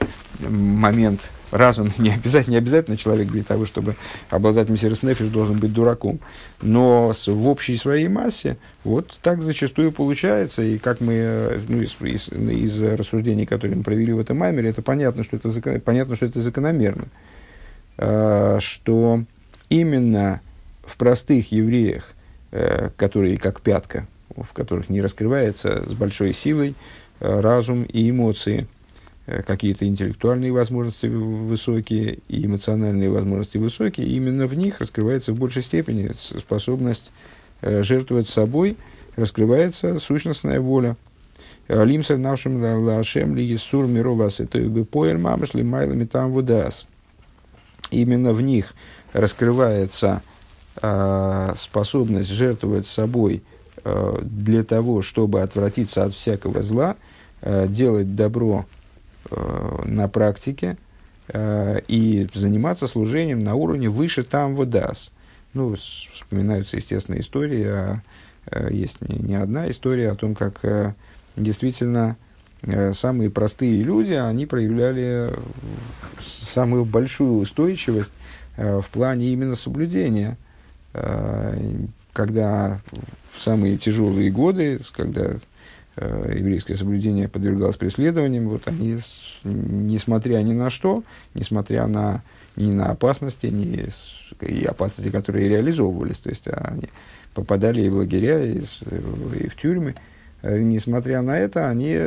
момент 0.48 1.30
разум 1.50 1.92
не 1.98 2.10
обязательно, 2.10 2.52
не 2.52 2.58
обязательно 2.58 2.96
человек 2.96 3.28
для 3.28 3.42
того, 3.42 3.66
чтобы 3.66 3.96
обладать 4.30 4.68
мессирос 4.68 5.02
нефиш, 5.02 5.28
должен 5.28 5.58
быть 5.58 5.72
дураком. 5.72 6.20
Но 6.60 7.12
в 7.26 7.48
общей 7.48 7.76
своей 7.76 8.08
массе 8.08 8.56
вот 8.84 9.18
так 9.22 9.42
зачастую 9.42 9.92
получается. 9.92 10.62
И 10.62 10.78
как 10.78 11.00
мы 11.00 11.60
ну, 11.68 11.82
из, 11.82 11.96
из, 12.00 12.28
из 12.28 12.80
рассуждений, 12.80 13.46
которые 13.46 13.76
мы 13.76 13.82
провели 13.82 14.12
в 14.12 14.20
этом 14.20 14.38
маймере, 14.38 14.70
это 14.70 14.82
понятно, 14.82 15.22
что 15.22 15.36
это, 15.36 15.50
понятно, 15.80 16.16
что 16.16 16.26
это 16.26 16.40
закономерно. 16.40 17.08
Э, 17.98 18.58
что 18.60 19.24
именно 19.68 20.40
в 20.92 20.96
простых 20.98 21.52
евреях, 21.52 22.12
э, 22.50 22.90
которые 22.96 23.38
как 23.38 23.62
пятка, 23.62 24.06
в 24.36 24.52
которых 24.52 24.90
не 24.90 25.00
раскрывается 25.00 25.88
с 25.88 25.94
большой 25.94 26.34
силой 26.34 26.74
э, 27.20 27.40
разум 27.40 27.84
и 27.84 28.10
эмоции, 28.10 28.66
э, 29.26 29.40
какие-то 29.42 29.86
интеллектуальные 29.86 30.52
возможности 30.52 31.06
высокие 31.06 32.18
и 32.28 32.44
эмоциональные 32.44 33.08
возможности 33.08 33.56
высокие, 33.56 34.06
именно 34.06 34.46
в 34.46 34.54
них 34.54 34.80
раскрывается 34.80 35.32
в 35.32 35.38
большей 35.38 35.62
степени 35.62 36.10
способность 36.12 37.10
жертвовать 37.62 38.28
собой, 38.28 38.76
раскрывается 39.16 39.98
сущностная 40.00 40.60
воля. 40.60 40.96
Лимсер 41.68 42.18
нашим 42.18 42.60
лашем 42.84 43.36
ли 43.36 43.44
есур 43.44 43.86
мировас 43.86 44.40
это 44.40 44.58
бы 44.58 44.84
поэль 44.84 45.16
мамышли 45.16 45.62
майлами 45.62 46.04
там 46.04 46.32
водас. 46.32 46.88
Именно 47.92 48.32
в 48.32 48.42
них 48.42 48.74
раскрывается 49.12 50.22
способность 51.56 52.30
жертвовать 52.30 52.86
собой 52.86 53.42
э, 53.84 54.18
для 54.22 54.64
того, 54.64 55.00
чтобы 55.00 55.42
отвратиться 55.42 56.04
от 56.04 56.12
всякого 56.12 56.62
зла, 56.62 56.96
э, 57.40 57.68
делать 57.68 58.16
добро 58.16 58.66
на 59.86 60.08
практике 60.08 60.76
и 61.32 62.28
заниматься 62.34 62.86
служением 62.86 63.38
на 63.38 63.54
уровне 63.54 63.88
выше 63.88 64.24
там 64.24 64.56
водас. 64.56 65.12
Ну, 65.54 65.76
вспоминаются, 65.76 66.76
естественно, 66.76 67.18
истории, 67.18 67.64
а, 67.64 68.02
есть 68.68 69.00
не 69.00 69.36
одна 69.36 69.70
история 69.70 70.10
о 70.10 70.16
том, 70.16 70.34
как 70.34 70.96
действительно 71.36 72.16
самые 72.92 73.30
простые 73.30 73.82
люди, 73.84 74.12
они 74.12 74.44
проявляли 74.44 75.32
самую 76.20 76.84
большую 76.84 77.38
устойчивость 77.38 78.12
в 78.56 78.84
плане 78.92 79.28
именно 79.28 79.54
соблюдения– 79.54 80.36
Э, 80.94 81.56
когда 82.12 82.80
самые 83.38 83.78
тяжелые 83.78 84.30
годы, 84.30 84.78
когда 84.92 85.36
э, 85.96 86.34
еврейское 86.36 86.76
соблюдение 86.76 87.28
подвергалось 87.28 87.76
преследованиям, 87.76 88.48
вот 88.48 88.68
они, 88.68 88.98
несмотря 89.44 90.38
ни 90.38 90.52
на 90.52 90.68
что, 90.68 91.04
несмотря 91.34 91.86
на 91.86 92.22
ни 92.54 92.70
на 92.70 92.90
опасности, 92.90 93.46
ни 93.46 93.88
и 94.42 94.64
опасности, 94.66 95.10
которые 95.10 95.48
реализовывались, 95.48 96.18
то 96.18 96.28
есть 96.28 96.46
они 96.48 96.90
попадали 97.32 97.80
и 97.80 97.88
в 97.88 97.96
лагеря, 97.96 98.44
и, 98.44 98.58
и 98.58 99.48
в 99.48 99.56
тюрьмы, 99.56 99.94
э, 100.42 100.60
несмотря 100.60 101.22
на 101.22 101.38
это, 101.38 101.70
они 101.70 101.98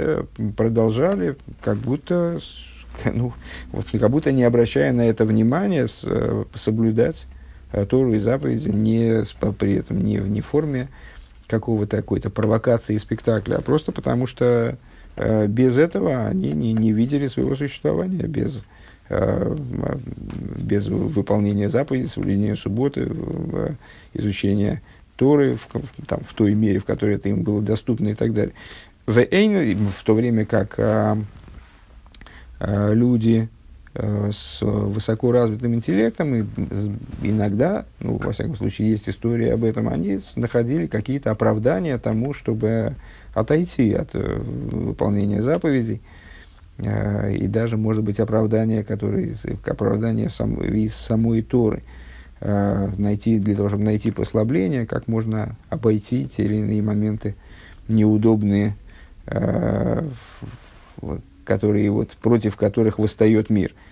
продолжали 0.56 1.36
как 1.62 1.78
будто, 1.78 2.40
ну, 3.12 3.34
вот, 3.72 3.88
как 3.92 4.12
будто 4.12 4.32
не 4.32 4.44
обращая 4.44 4.94
на 4.94 5.02
это 5.02 5.26
внимания, 5.26 5.88
соблюдать 6.54 7.26
Тору 7.90 8.14
и 8.14 8.20
заповеди 8.20 8.70
не, 8.70 9.24
при 9.58 9.76
этом 9.76 10.04
не, 10.04 10.16
не 10.18 10.42
в 10.42 10.46
форме 10.46 10.90
какого-то 11.48 11.98
какой-то 11.98 12.30
провокации 12.30 12.96
и 12.96 13.00
спектакля, 13.00 13.58
а 13.58 13.62
просто 13.62 13.92
потому 13.92 14.28
что 14.28 14.78
э, 15.16 15.48
без 15.48 15.78
этого 15.78 16.28
они 16.28 16.52
не, 16.54 16.74
не 16.74 16.92
видели 16.92 17.28
своего 17.28 17.56
существования, 17.56 18.24
без, 18.24 18.62
э, 19.10 19.56
без 20.58 20.88
выполнения 20.88 21.70
заповедей, 21.70 22.08
соблюдения 22.08 22.56
субботы, 22.56 23.08
э, 23.08 23.70
изучения 24.14 24.82
Торы 25.16 25.56
в, 25.56 25.68
там, 26.08 26.20
в 26.22 26.34
той 26.34 26.54
мере, 26.56 26.80
в 26.80 26.86
которой 26.86 27.16
это 27.16 27.30
им 27.30 27.44
было 27.44 27.62
доступно 27.62 28.10
и 28.10 28.16
так 28.16 28.34
далее. 28.34 28.54
В, 29.06 29.14
в 29.24 30.04
то 30.04 30.14
время 30.14 30.46
как 30.46 30.76
э, 30.78 31.16
э, 32.60 32.94
люди 32.94 33.50
с 33.98 34.60
высоко 34.62 35.32
развитым 35.32 35.74
интеллектом, 35.74 36.36
и 36.36 36.46
иногда, 37.24 37.86
ну, 38.02 38.18
во 38.18 38.34
всяком 38.34 38.58
случае, 38.58 38.90
есть 38.90 39.08
история 39.08 39.54
об 39.54 39.64
этом, 39.64 39.88
они 39.88 40.20
находили 40.36 40.88
какие-то 40.88 41.32
оправдания 41.32 41.98
тому, 41.98 42.34
чтобы 42.34 42.96
отойти 43.34 43.94
от 43.94 44.10
э, 44.14 44.20
выполнения 44.20 45.42
заповедей, 45.42 46.02
э, 46.78 47.36
и 47.36 47.48
даже, 47.48 47.78
может 47.78 48.04
быть, 48.04 48.20
оправдания, 48.20 48.84
которые, 48.84 49.34
оправдания 49.66 50.30
сам, 50.30 50.62
из 50.62 50.94
самой 50.94 51.42
Торы, 51.42 51.84
найти, 52.42 53.40
для 53.40 53.56
того, 53.56 53.70
чтобы 53.70 53.86
найти 53.86 54.12
послабление, 54.12 54.86
как 54.86 55.08
можно 55.08 55.56
обойти 55.70 56.28
те 56.28 56.44
или 56.44 56.58
иные 56.58 56.82
моменты 56.82 57.36
неудобные, 57.88 58.76
которые, 61.46 61.90
вот, 61.92 62.12
против 62.22 62.58
которых 62.58 63.00
восстает 63.00 63.50
мир– 63.50 63.74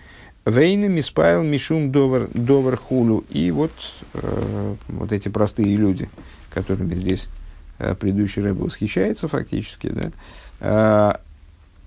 Вейна 0.45 0.87
миспайл 0.89 1.41
мишум 1.41 1.91
довар, 1.91 2.27
довар 2.33 2.75
хулу. 2.75 3.23
И 3.29 3.49
вот, 3.51 3.71
э, 4.13 4.75
вот 4.89 5.11
эти 5.13 5.29
простые 5.29 5.77
люди, 5.77 6.09
которыми 6.49 6.95
здесь 6.95 7.29
э, 7.79 7.95
предыдущий 7.95 8.41
рэб 8.41 8.57
восхищается 8.57 9.29
фактически, 9.29 9.87
да, 9.87 10.11
э, 10.59 11.13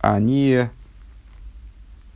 они 0.00 0.64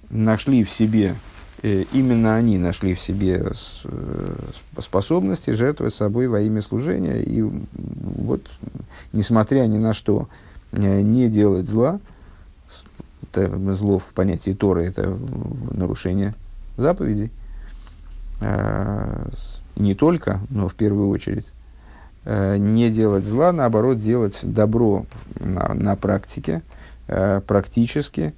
нашли 0.09 0.65
в 0.65 0.71
себе, 0.71 1.15
э, 1.63 1.85
именно 1.93 2.37
они 2.37 2.57
нашли 2.57 2.95
в 2.95 3.03
себе 3.03 3.53
с, 3.53 3.83
э, 3.85 4.35
способности 4.79 5.51
жертвовать 5.51 5.95
собой 5.95 6.27
во 6.27 6.41
имя 6.41 6.63
служения. 6.63 7.21
И 7.21 7.43
вот, 7.43 8.47
несмотря 9.13 9.67
ни 9.67 9.77
на 9.77 9.93
что, 9.93 10.27
э, 10.73 11.03
не 11.03 11.29
делать 11.29 11.67
зла, 11.67 12.01
зло 13.35 13.99
в 13.99 14.07
понятии 14.07 14.53
Торы, 14.53 14.85
это 14.87 15.17
нарушение 15.71 16.35
заповедей. 16.77 17.31
А, 18.41 19.29
не 19.77 19.95
только, 19.95 20.41
но 20.49 20.69
в 20.69 20.75
первую 20.75 21.09
очередь. 21.09 21.51
А, 22.25 22.57
не 22.57 22.91
делать 22.91 23.25
зла, 23.25 23.53
наоборот, 23.53 24.01
делать 24.01 24.39
добро 24.43 25.07
на, 25.39 25.75
на 25.75 25.97
практике, 25.97 26.63
а, 27.09 27.41
практически. 27.41 28.35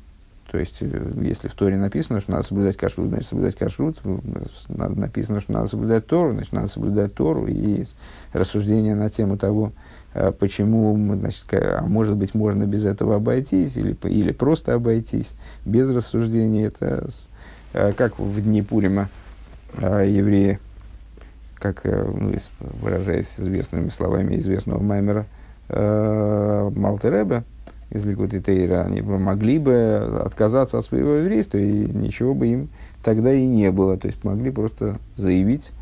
То 0.51 0.59
есть, 0.59 0.79
э, 0.81 1.13
если 1.23 1.49
в 1.49 1.55
Торе 1.55 1.79
написано, 1.79 2.21
что 2.21 2.33
надо 2.33 2.45
соблюдать 2.45 2.77
кашрут, 2.77 3.09
значит, 3.09 3.29
соблюдать 3.29 3.57
кашрут. 3.57 3.97
Написано, 4.69 5.41
что 5.41 5.53
надо 5.53 5.67
соблюдать 5.67 6.07
Тору, 6.07 6.35
значит, 6.35 6.53
надо 6.53 6.69
соблюдать 6.69 7.15
Тору. 7.15 7.47
И 7.47 7.85
рассуждение 8.35 8.95
на 8.95 9.09
тему 9.09 9.39
того, 9.39 9.73
почему, 10.39 10.97
значит, 11.15 11.45
а 11.53 11.83
может 11.87 12.17
быть, 12.17 12.35
можно 12.35 12.65
без 12.65 12.85
этого 12.85 13.17
обойтись, 13.17 13.77
или, 13.77 13.97
или 14.05 14.33
просто 14.33 14.75
обойтись, 14.75 15.33
без 15.65 15.89
рассуждения. 15.89 16.67
Это 16.67 17.09
а 17.75 17.93
как 17.93 18.19
в 18.19 18.41
дни 18.43 18.63
Пурима 18.63 19.09
евреи, 19.79 20.59
как, 21.55 21.87
э, 21.87 22.05
ну, 22.05 22.35
выражаясь 22.83 23.29
известными 23.39 23.89
словами 23.89 24.37
известного 24.37 24.83
Маймера, 24.83 25.27
Малтереба, 25.69 27.45
из 27.93 28.05
Ликут 28.07 28.33
и 28.35 28.41
Тейра, 28.41 28.85
они 28.85 29.03
могли 29.03 29.59
бы 29.59 30.23
отказаться 30.25 30.79
от 30.79 30.85
своего 30.85 31.15
еврейства, 31.15 31.59
и 31.59 31.87
ничего 31.87 32.35
бы 32.35 32.47
им 32.49 32.69
тогда 33.05 33.33
и 33.33 33.47
не 33.47 33.71
было. 33.71 33.99
То 33.99 34.07
есть 34.07 34.25
могли 34.25 34.51
просто 34.51 34.99
заявить, 35.17 35.73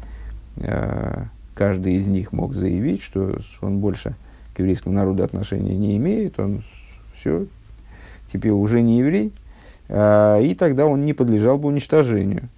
каждый 1.55 1.95
из 1.95 2.07
них 2.07 2.33
мог 2.33 2.55
заявить, 2.55 3.03
что 3.03 3.39
он 3.61 3.79
больше 3.79 4.15
к 4.55 4.59
еврейскому 4.59 4.95
народу 4.95 5.23
отношения 5.23 5.77
не 5.77 5.97
имеет, 5.97 6.39
он 6.39 6.63
все, 7.15 7.47
теперь 8.27 8.53
уже 8.53 8.83
не 8.83 8.99
еврей, 8.99 9.33
а, 9.89 10.39
и 10.41 10.55
тогда 10.55 10.87
он 10.87 11.05
не 11.05 11.13
подлежал 11.13 11.59
бы 11.59 11.69
уничтожению. 11.69 12.49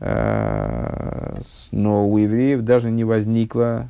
А, 0.00 1.40
но 1.72 2.08
у 2.08 2.18
евреев 2.18 2.62
даже 2.62 2.90
не 2.90 3.04
возникло, 3.04 3.88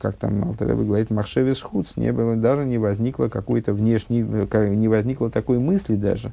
как 0.00 0.14
там 0.14 0.44
Алтарева 0.44 0.82
говорит, 0.82 1.10
Махшевис 1.10 1.60
Хуц, 1.60 1.96
не 1.96 2.12
было, 2.12 2.36
даже 2.36 2.64
не 2.64 2.78
возникло 2.78 3.28
какой-то 3.28 3.74
внешней, 3.74 4.22
не 4.22 4.88
возникло 4.88 5.30
такой 5.30 5.58
мысли 5.58 5.96
даже, 5.96 6.32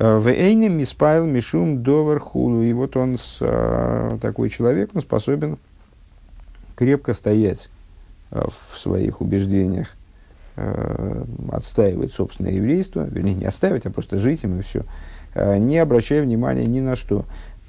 в 0.00 0.28
Эйне 0.28 0.70
Миспайл 0.70 1.26
Мишум 1.26 1.82
Довар 1.82 2.20
Хулу. 2.20 2.62
И 2.62 2.72
вот 2.72 2.96
он, 2.96 3.18
с, 3.18 3.36
а, 3.42 4.16
такой 4.18 4.48
человек, 4.48 4.90
он 4.94 5.02
способен 5.02 5.58
крепко 6.74 7.12
стоять 7.12 7.68
а, 8.30 8.48
в 8.48 8.78
своих 8.78 9.20
убеждениях, 9.20 9.88
отстаивать 11.52 12.12
собственное 12.12 12.52
еврейство, 12.52 13.06
вернее, 13.08 13.34
не 13.34 13.44
отстаивать, 13.46 13.86
а 13.86 13.90
просто 13.90 14.18
жить 14.18 14.42
им 14.42 14.58
и 14.58 14.62
все, 14.62 14.84
не 15.34 15.78
обращая 15.78 16.22
внимания 16.22 16.66
ни 16.66 16.80
на 16.80 16.96
что. 16.96 17.24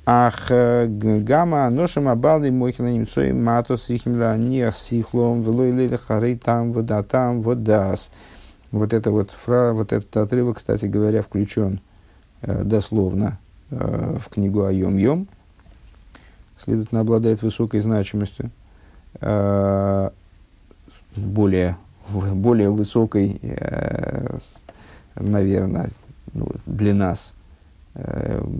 Ах, 0.05 0.49
гамма 0.49 1.69
ношем 1.69 2.09
абалды 2.09 2.51
мохина 2.51 2.91
немцой 2.91 3.31
матос 3.31 3.89
ихимла 3.89 4.35
не 4.35 4.69
сихлом 4.73 5.43
велой 5.43 5.95
хары 5.95 6.35
там 6.35 6.73
вода 6.73 7.03
там 7.03 7.41
водас. 7.43 8.11
Вот 8.71 8.93
это 8.93 9.11
вот 9.11 9.31
фра, 9.31 9.71
вот 9.73 9.93
этот 9.93 10.17
отрывок, 10.17 10.57
кстати 10.57 10.85
говоря, 10.85 11.21
включен 11.21 11.79
Э, 11.79 11.90
дословно 12.41 13.39
э, 13.69 14.17
в 14.19 14.29
книгу 14.29 14.63
о 14.63 14.71
Йом-Йом, 14.71 15.27
следовательно, 16.57 17.01
обладает 17.01 17.41
высокой 17.41 17.81
значимостью, 17.81 18.51
э, 19.19 20.09
более, 21.15 21.77
более 22.09 22.69
высокой, 22.69 23.39
наверное, 25.15 25.89
ну, 26.33 26.49
для 26.65 26.93
нас, 26.93 27.33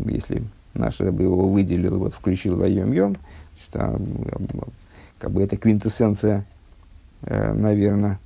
если 0.05 0.43
наш 0.73 0.99
бы 0.99 1.23
его 1.23 1.47
выделил, 1.47 1.97
вот 1.97 2.13
включил 2.13 2.57
в 2.57 2.63
Йом-Йом, 2.63 3.17
как 5.17 5.31
бы 5.31 5.41
это 5.41 5.55
квинтэссенция, 5.55 6.45
наверное, 7.21 8.19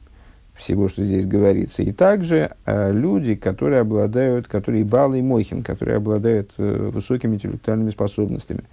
всего, 0.56 0.88
что 0.88 1.04
здесь 1.04 1.26
говорится. 1.26 1.84
И 1.84 1.92
также 1.92 2.52
э, 2.66 2.92
люди, 2.92 3.36
которые 3.36 3.82
обладают, 3.82 4.48
которые 4.48 4.84
Балы 4.84 5.20
и 5.20 5.22
Мойхин, 5.22 5.64
которые 5.64 5.98
обладают 5.98 6.52
э, 6.58 6.90
высокими 6.94 7.36
интеллектуальными 7.36 7.90
способностями, 7.90 8.64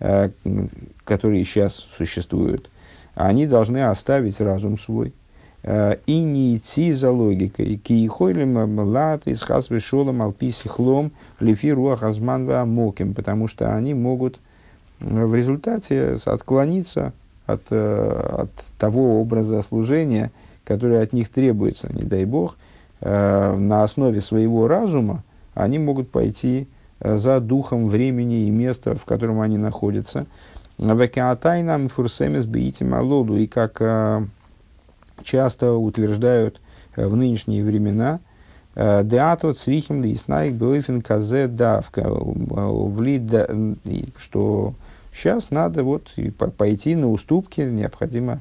э, 0.00 0.30
которые 1.04 1.44
сейчас 1.44 1.88
существуют, 1.96 2.70
они 3.14 3.46
должны 3.46 3.88
оставить 3.88 4.40
разум 4.40 4.78
свой 4.78 5.12
э, 5.62 5.96
и 6.06 6.20
не 6.20 6.56
идти 6.56 6.92
за 6.92 7.10
логикой. 7.10 7.76
Киихойлем 7.76 8.78
лат 8.90 9.26
из 9.26 9.42
хазвешолом 9.42 10.22
алписихлом 10.22 11.12
лифиру 11.40 11.88
ахазман 11.90 12.46
моким, 12.68 13.14
потому 13.14 13.48
что 13.48 13.74
они 13.74 13.94
могут 13.94 14.40
в 15.00 15.34
результате 15.34 16.16
отклониться 16.26 17.12
от, 17.46 17.62
э, 17.70 18.36
от 18.38 18.50
того 18.78 19.20
образа 19.20 19.62
служения, 19.62 20.30
которые 20.64 21.00
от 21.02 21.12
них 21.12 21.28
требуется, 21.28 21.92
не 21.92 22.02
дай 22.02 22.24
бог, 22.24 22.56
э, 23.00 23.56
на 23.56 23.82
основе 23.82 24.20
своего 24.20 24.68
разума 24.68 25.24
они 25.54 25.78
могут 25.78 26.10
пойти 26.10 26.68
э, 27.00 27.16
за 27.16 27.40
духом 27.40 27.88
времени 27.88 28.46
и 28.46 28.50
места, 28.50 28.94
в 28.94 29.04
котором 29.04 29.40
они 29.40 29.58
находятся. 29.58 30.26
Векеатайнам 30.78 31.88
фурсемес 31.88 32.46
беитим 32.46 32.94
алоду. 32.94 33.36
И 33.36 33.46
как 33.46 33.76
э, 33.80 34.24
часто 35.22 35.74
утверждают 35.74 36.60
в 36.96 37.16
нынешние 37.16 37.64
времена, 37.64 38.20
Деато 38.74 39.52
црихим 39.52 40.02
лиснайк 40.02 40.54
бёйфен 40.54 41.02
казе 41.02 41.46
давка. 41.46 42.10
Что 44.16 44.74
сейчас 45.12 45.50
надо 45.50 45.84
вот 45.84 46.14
пойти 46.56 46.94
на 46.94 47.10
уступки, 47.10 47.60
необходимо 47.60 48.40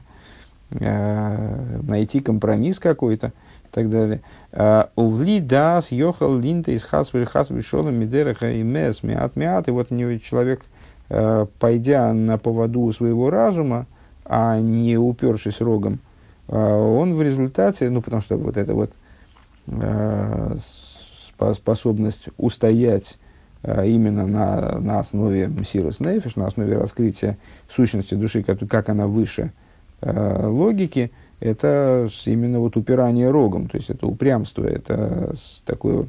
найти 0.71 2.21
компромисс 2.21 2.79
какой-то 2.79 3.27
и 3.27 3.73
так 3.73 3.89
далее. 3.89 4.21
Э, 4.51 4.86
Увли 4.95 5.39
дас 5.39 5.91
йохал 5.91 6.38
линта 6.38 6.71
из 6.71 6.84
хасвель 6.84 7.25
хасвель 7.25 7.63
шолом 7.63 7.95
мидераха 7.95 8.51
и 8.51 8.63
мес 8.63 9.03
миат 9.03 9.36
миат. 9.36 9.67
И 9.67 9.71
вот 9.71 9.89
человек, 9.89 10.62
э, 11.10 11.45
пойдя 11.60 12.13
на 12.13 12.38
поводу 12.38 12.91
своего 12.91 13.29
разума, 13.29 13.86
а 14.25 14.60
не 14.60 14.97
упершись 14.97 15.62
рогом, 15.62 15.99
он 16.47 17.15
в 17.15 17.21
результате, 17.21 17.89
ну 17.89 18.01
потому 18.01 18.21
что 18.21 18.38
вот 18.38 18.57
это 18.57 18.73
вот 18.73 18.91
способность 21.53 22.25
устоять 22.38 23.17
именно 23.63 24.27
на, 24.27 24.79
на 24.79 24.99
основе 24.99 25.51
Сирос 25.65 25.99
Нефиш, 25.99 26.36
на 26.36 26.47
основе 26.47 26.77
раскрытия 26.77 27.38
сущности 27.73 28.15
души, 28.15 28.43
как, 28.43 28.60
как 28.69 28.89
она 28.89 29.07
выше 29.07 29.51
э, 30.01 30.47
логики, 30.47 31.11
это 31.39 32.07
именно 32.25 32.59
вот 32.59 32.77
упирание 32.77 33.29
рогом, 33.29 33.67
то 33.67 33.77
есть 33.77 33.89
это 33.89 34.05
упрямство, 34.05 34.63
это 34.63 35.33
такое, 35.65 36.07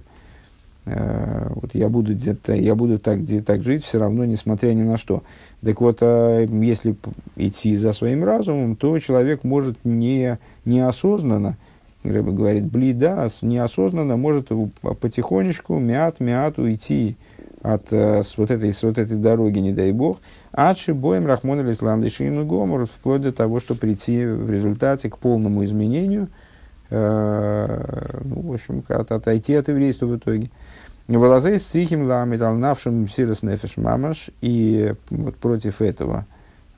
э, 0.84 1.50
вот 1.54 1.74
я 1.74 1.88
буду 1.88 2.14
где-то, 2.14 2.54
я 2.54 2.74
буду 2.74 2.98
так, 2.98 3.22
где 3.22 3.40
так 3.40 3.62
жить, 3.62 3.84
все 3.84 3.98
равно, 3.98 4.24
несмотря 4.24 4.72
ни 4.72 4.82
на 4.82 4.96
что. 4.96 5.22
Так 5.64 5.80
вот, 5.80 5.98
э, 6.00 6.46
если 6.50 6.96
идти 7.36 7.74
за 7.76 7.92
своим 7.92 8.24
разумом, 8.24 8.76
то 8.76 8.98
человек 8.98 9.44
может 9.44 9.78
не, 9.84 10.38
неосознанно, 10.64 11.56
Рэба 12.04 12.32
говорит, 12.32 12.64
блида, 12.64 13.28
неосознанно 13.42 14.16
может 14.16 14.48
потихонечку, 15.00 15.78
мят, 15.78 16.18
мят 16.18 16.58
уйти 16.58 17.16
от 17.62 17.92
э, 17.92 18.22
с 18.22 18.36
вот, 18.36 18.50
этой, 18.50 18.72
с 18.72 18.82
вот 18.82 18.98
этой 18.98 19.16
дороги, 19.16 19.60
не 19.60 19.72
дай 19.72 19.92
бог, 19.92 20.18
Адши 20.50 20.94
боем 20.94 21.26
Рахмон 21.26 21.60
Алислам 21.60 22.02
Лишину 22.02 22.44
Гомор, 22.44 22.86
вплоть 22.86 23.22
до 23.22 23.32
того, 23.32 23.60
что 23.60 23.74
прийти 23.74 24.24
в 24.26 24.50
результате 24.50 25.08
к 25.08 25.18
полному 25.18 25.64
изменению, 25.64 26.28
э, 26.90 28.20
ну, 28.24 28.40
в 28.42 28.52
общем, 28.52 28.84
от, 28.88 29.12
отойти 29.12 29.54
от 29.54 29.68
еврейства 29.68 30.06
в 30.06 30.16
итоге. 30.16 30.50
Валазей 31.08 31.58
стрихим 31.58 32.06
ламит 32.06 32.42
алнавшим 32.42 33.08
сирос 33.08 33.42
нефеш 33.42 33.76
мамаш, 33.76 34.30
и 34.40 34.94
вот 35.10 35.36
против 35.36 35.80
этого 35.82 36.26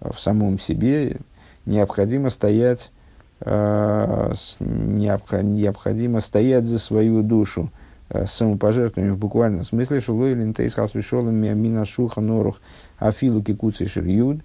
в 0.01 0.19
самом 0.19 0.59
себе 0.59 1.17
необходимо 1.65 2.29
стоять, 2.29 2.91
э, 3.41 4.33
необходимо 4.61 6.21
стоять 6.21 6.67
за 6.67 6.79
свою 6.79 7.23
душу, 7.23 7.71
самопожертвованием 8.27 9.15
в 9.15 9.19
буквальном 9.19 9.63
смысле, 9.63 10.01
что 10.01 10.15
лойлин 10.15 10.55
тейс 10.55 10.75
хасвишолом 10.75 11.35
мина 11.35 11.85
шулханорух 11.85 12.61
афилу 12.99 13.43
кикуци 13.43 13.87
ширюд, 13.87 14.41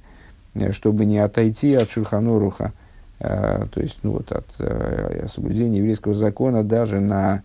э, 0.55 0.71
чтобы 0.71 1.05
не 1.05 1.19
отойти 1.19 1.73
от 1.73 1.89
шульханоруха, 1.89 2.73
э, 3.19 3.65
то 3.71 3.82
есть 3.82 3.99
ну, 4.03 4.13
вот, 4.13 4.32
от 4.32 4.45
соблюдения 5.32 5.77
еврейского 5.77 6.13
закона 6.13 6.63
даже 6.63 6.99
на 6.99 7.43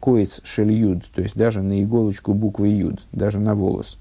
коиц 0.00 0.42
шельюд, 0.44 1.06
то 1.14 1.22
есть 1.22 1.34
даже 1.34 1.62
на 1.62 1.82
иголочку 1.82 2.34
буквы 2.34 2.68
юд, 2.68 3.00
даже 3.12 3.40
на 3.40 3.54
волос. 3.54 3.96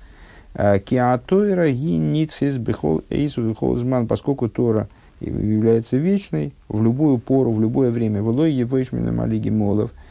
Киатойра 0.54 1.72
ги 1.72 1.98
ницис 1.98 2.58
бихол 2.58 3.04
эйсу 3.10 3.48
бихол 3.48 3.78
зман, 3.78 4.06
поскольку 4.06 4.50
Тора 4.50 4.90
является 5.22 5.96
вечной 5.96 6.54
в 6.68 6.84
любую 6.84 7.20
пору, 7.20 7.54
в 7.54 7.62
любое 7.62 7.90
время. 7.90 8.22
Влой 8.22 8.52
евэшмина 8.52 9.14
малиги 9.14 9.50
молов– 9.50 9.92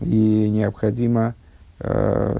и 0.00 0.48
необходимо 0.50 1.34
э, 1.78 2.38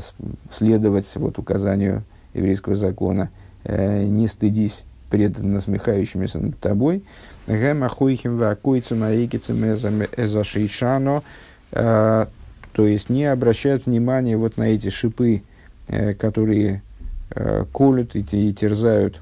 следовать 0.51 1.11
вот, 1.17 1.39
указанию 1.39 2.05
еврейского 2.35 2.75
закона 2.75 3.31
э, 3.65 4.05
«не 4.05 4.27
стыдись 4.27 4.85
пред 5.11 5.39
насмехающимися 5.39 6.39
над 6.39 6.59
тобой». 6.59 7.03
Гэма 7.47 7.89
хуйхим 7.89 8.39
вакуйцем 8.39 9.03
аикицем 9.03 9.73
эзашейшано. 10.17 11.23
Э, 11.73 12.27
то 12.73 12.87
есть 12.87 13.11
не 13.11 13.25
обращают 13.25 13.87
внимания 13.87 14.37
вот 14.37 14.57
на 14.57 14.69
эти 14.69 14.89
шипы, 14.89 15.43
э, 15.89 16.15
которые 16.15 16.83
э, 17.31 17.65
колют 17.73 18.15
и, 18.15 18.21
и 18.21 18.53
терзают 18.53 19.21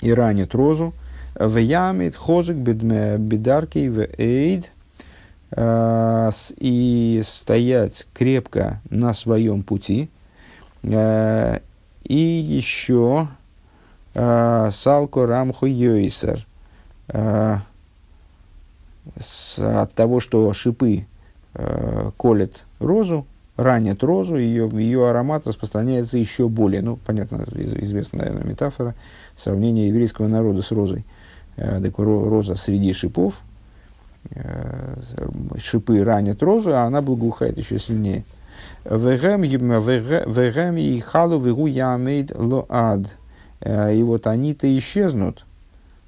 и 0.00 0.12
ранят 0.12 0.54
розу. 0.54 0.92
В 1.34 1.56
ямит 1.56 2.14
хозик 2.16 2.56
бедарки 2.56 3.88
в 3.88 4.06
эйд– 4.18 4.70
и 5.56 7.22
стоять 7.24 8.06
крепко 8.12 8.82
на 8.90 9.14
своем 9.14 9.62
пути. 9.62 10.10
Э, 10.82 11.60
и 12.04 12.16
еще 12.16 13.28
э, 14.14 14.70
салко 14.72 15.26
рамху 15.26 15.66
йойсер. 15.66 16.46
От 17.10 17.62
того, 19.94 20.20
что 20.20 20.52
шипы 20.52 21.06
колят 22.18 22.64
розу, 22.78 23.26
ранят 23.56 24.04
розу, 24.04 24.36
ее, 24.36 24.68
ее 24.70 25.08
аромат 25.08 25.46
распространяется 25.46 26.18
еще 26.18 26.50
более. 26.50 26.82
Ну, 26.82 26.98
понятно, 27.06 27.46
известная, 27.54 28.26
наверное, 28.26 28.44
метафора, 28.44 28.94
сравнение 29.34 29.88
еврейского 29.88 30.28
народа 30.28 30.60
с 30.60 30.70
розой. 30.70 31.06
Так, 31.56 31.98
роза 31.98 32.54
среди 32.54 32.92
шипов, 32.92 33.40
Э, 33.40 33.47
шипы 35.58 36.04
ранят 36.04 36.42
розу, 36.42 36.74
а 36.74 36.82
она 36.82 37.02
благоухает 37.02 37.58
еще 37.58 37.78
сильнее. 37.78 38.24
Вегем 38.84 40.76
и 40.76 41.00
халу 41.00 41.40
вегу 41.40 41.66
ямейд 41.66 42.32
лоад. 42.34 43.16
Э, 43.60 43.94
и 43.94 44.02
вот 44.02 44.26
они-то 44.26 44.78
исчезнут, 44.78 45.44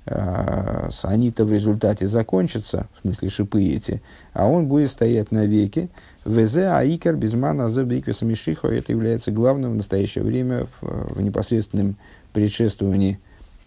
э, 0.06 0.88
они-то 1.02 1.44
в 1.44 1.52
результате 1.52 2.06
закончатся, 2.06 2.86
в 2.94 3.00
смысле 3.02 3.28
шипы 3.28 3.62
эти, 3.62 4.02
а 4.32 4.46
он 4.46 4.66
будет 4.66 4.90
стоять 4.90 5.30
навеки. 5.32 5.88
Везе 6.24 6.68
аикер 6.68 7.16
безмана 7.16 7.68
забиквеса 7.68 8.24
мишиха, 8.24 8.68
это 8.68 8.92
является 8.92 9.30
главным 9.30 9.72
в 9.72 9.76
настоящее 9.76 10.22
время 10.22 10.66
в, 10.80 11.14
в 11.16 11.20
непосредственном 11.20 11.96
предшествовании 12.32 13.18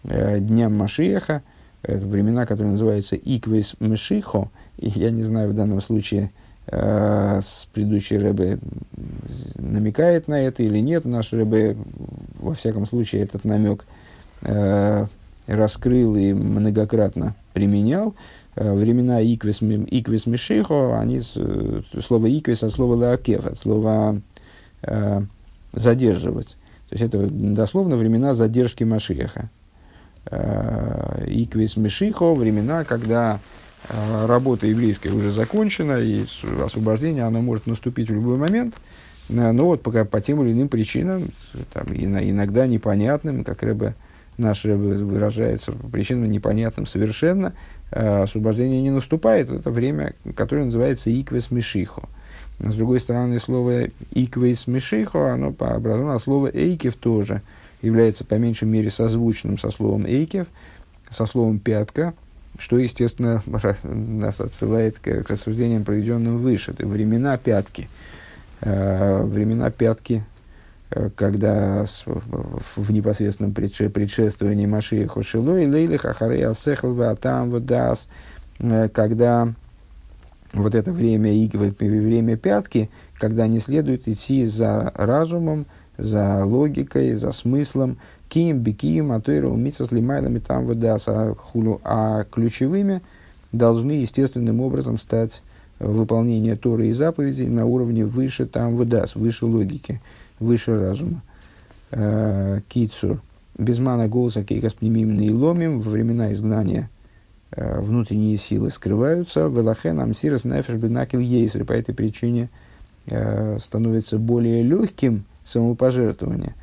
э, 0.04 0.38
дням 0.38 0.74
Машиеха– 0.76 1.42
это 1.84 2.06
времена, 2.06 2.46
которые 2.46 2.72
называются 2.72 3.16
Иквис 3.16 3.76
Мешихо, 3.78 4.50
и 4.78 4.88
я 4.88 5.10
не 5.10 5.22
знаю 5.22 5.50
в 5.50 5.54
данном 5.54 5.80
случае, 5.80 6.30
э, 6.66 7.40
с 7.42 7.68
предыдущей 7.72 8.18
Рэбе 8.18 8.58
намекает 9.56 10.28
на 10.28 10.40
это 10.40 10.62
или 10.62 10.78
нет. 10.78 11.04
Наш 11.04 11.32
Рэбе, 11.32 11.76
во 12.38 12.54
всяком 12.54 12.86
случае, 12.86 13.22
этот 13.22 13.44
намек 13.44 13.84
э, 14.42 15.06
раскрыл 15.46 16.16
и 16.16 16.32
многократно 16.32 17.34
применял. 17.52 18.14
Э, 18.56 18.72
времена 18.72 19.22
Иквис, 19.22 19.62
иквис 19.62 20.26
Мешихо, 20.26 20.98
они, 20.98 21.20
э, 21.36 21.80
слово 22.06 22.38
Иквис 22.38 22.62
от 22.62 22.72
слова 22.72 22.94
Лаакев, 22.94 23.46
от 23.46 23.58
слова 23.58 24.20
э, 24.82 25.22
задерживать. 25.72 26.56
То 26.88 26.96
есть 26.96 27.04
это 27.04 27.26
дословно 27.28 27.96
времена 27.96 28.34
задержки 28.34 28.84
Машиеха. 28.84 29.50
Э, 31.14 31.24
Иквис 31.26 31.76
Мишихо, 31.76 32.34
времена, 32.34 32.84
когда 32.84 33.40
э, 33.88 34.26
работа 34.26 34.66
еврейская 34.66 35.10
уже 35.10 35.30
закончена, 35.30 35.98
и 36.00 36.24
освобождение 36.62 37.24
оно 37.24 37.40
может 37.40 37.66
наступить 37.66 38.10
в 38.10 38.14
любой 38.14 38.36
момент, 38.36 38.74
э, 39.28 39.52
но 39.52 39.66
вот 39.66 39.82
пока 39.82 40.04
по 40.04 40.20
тем 40.20 40.42
или 40.42 40.52
иным 40.52 40.68
причинам, 40.68 41.30
там, 41.72 41.86
иногда 41.94 42.66
непонятным, 42.66 43.44
как 43.44 43.62
Рэбе, 43.62 43.94
наш 44.38 44.64
Рэбе 44.64 45.04
выражается, 45.04 45.72
по 45.72 45.88
причинам 45.88 46.30
непонятным 46.30 46.86
совершенно, 46.86 47.52
освобождение 47.90 48.82
не 48.82 48.90
наступает. 48.90 49.48
Это 49.50 49.70
время, 49.70 50.14
которое 50.34 50.64
называется 50.64 51.10
Иквис 51.10 51.52
Мишихо. 51.52 52.02
С 52.58 52.74
другой 52.74 52.98
стороны, 52.98 53.38
слово 53.38 53.84
Иквис 54.10 54.66
Мишихо, 54.66 55.32
оно 55.32 55.54
образовано 55.58 56.16
от 56.16 56.22
слова 56.22 56.50
Эйкев 56.52 56.96
тоже– 56.96 57.42
является 57.84 58.24
по 58.24 58.34
меньшей 58.34 58.66
мере 58.66 58.90
созвучным 58.90 59.58
со 59.58 59.70
словом 59.70 60.06
«эйкев», 60.06 60.46
со 61.14 61.26
словом 61.26 61.58
«пятка», 61.58 62.14
что, 62.58 62.78
естественно, 62.78 63.42
нас 63.82 64.40
отсылает 64.40 64.98
к, 64.98 65.24
рассуждениям, 65.28 65.84
проведенным 65.84 66.38
выше. 66.38 66.72
Это 66.72 66.86
времена 66.86 67.36
пятки. 67.36 67.88
Э, 68.60 69.22
времена 69.22 69.70
пятки, 69.70 70.24
э, 70.90 71.10
когда 71.14 71.84
в, 72.06 72.92
непосредственном 72.92 73.52
предшествовании 73.52 74.66
Машииху 74.66 75.22
Шило 75.22 75.58
и 75.58 75.66
Лейли 75.66 75.96
Хахарей 75.96 76.46
Асехл 76.46 77.00
Атам 77.02 77.50
Вадас, 77.50 78.08
э, 78.58 78.88
когда 78.88 79.52
вот 80.52 80.74
это 80.74 80.92
время, 80.92 81.30
время 81.80 82.36
пятки, 82.36 82.90
когда 83.18 83.46
не 83.46 83.58
следует 83.58 84.06
идти 84.06 84.46
за 84.46 84.92
разумом, 84.94 85.66
за 85.98 86.44
логикой, 86.44 87.14
за 87.14 87.32
смыслом. 87.32 87.98
Кием, 88.34 88.58
бикием, 88.58 89.12
атойра, 89.12 89.46
умитсас, 89.46 89.92
лимайлами, 89.92 90.40
там 90.40 90.66
выдаса 90.66 91.36
хулю. 91.38 91.80
А 91.84 92.24
ключевыми 92.24 93.00
должны 93.52 93.92
естественным 93.92 94.60
образом 94.60 94.98
стать 94.98 95.40
выполнение 95.78 96.56
Торы 96.56 96.88
и 96.88 96.92
заповедей 96.92 97.46
на 97.46 97.64
уровне 97.64 98.04
выше 98.04 98.46
там 98.46 98.74
выдас, 98.74 99.14
выше 99.14 99.46
логики, 99.46 100.02
выше 100.40 100.80
разума. 100.80 101.22
Э, 101.92 102.58
кицур. 102.68 103.22
Безмана 103.56 104.08
голоса 104.08 104.42
кейкас 104.42 104.74
пнемим 104.74 105.20
и 105.20 105.30
ломим 105.30 105.80
во 105.80 105.92
времена 105.92 106.32
изгнания 106.32 106.90
внутренние 107.56 108.36
силы 108.36 108.70
скрываются. 108.70 109.46
Велахен 109.46 110.00
амсирас 110.00 110.44
нефеш 110.44 110.74
бенакил 110.74 111.20
ейсер. 111.20 111.64
По 111.64 111.72
этой 111.72 111.94
причине 111.94 112.48
становится 113.60 114.18
более 114.18 114.64
легким 114.64 115.22
самопожертвование. 115.44 116.56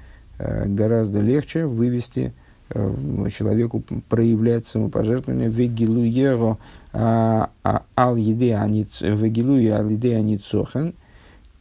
Гораздо 0.66 1.20
легче 1.20 1.66
вывести 1.66 2.34
человеку 2.70 3.84
проявлять 4.08 4.66
самопожертвование 4.66 5.50
вегилуеро 5.50 6.58
а, 6.94 7.50
а, 7.64 7.84
ал 7.96 8.16
еде 8.16 8.54
вегилуе 9.02 9.74
ал 9.74 10.94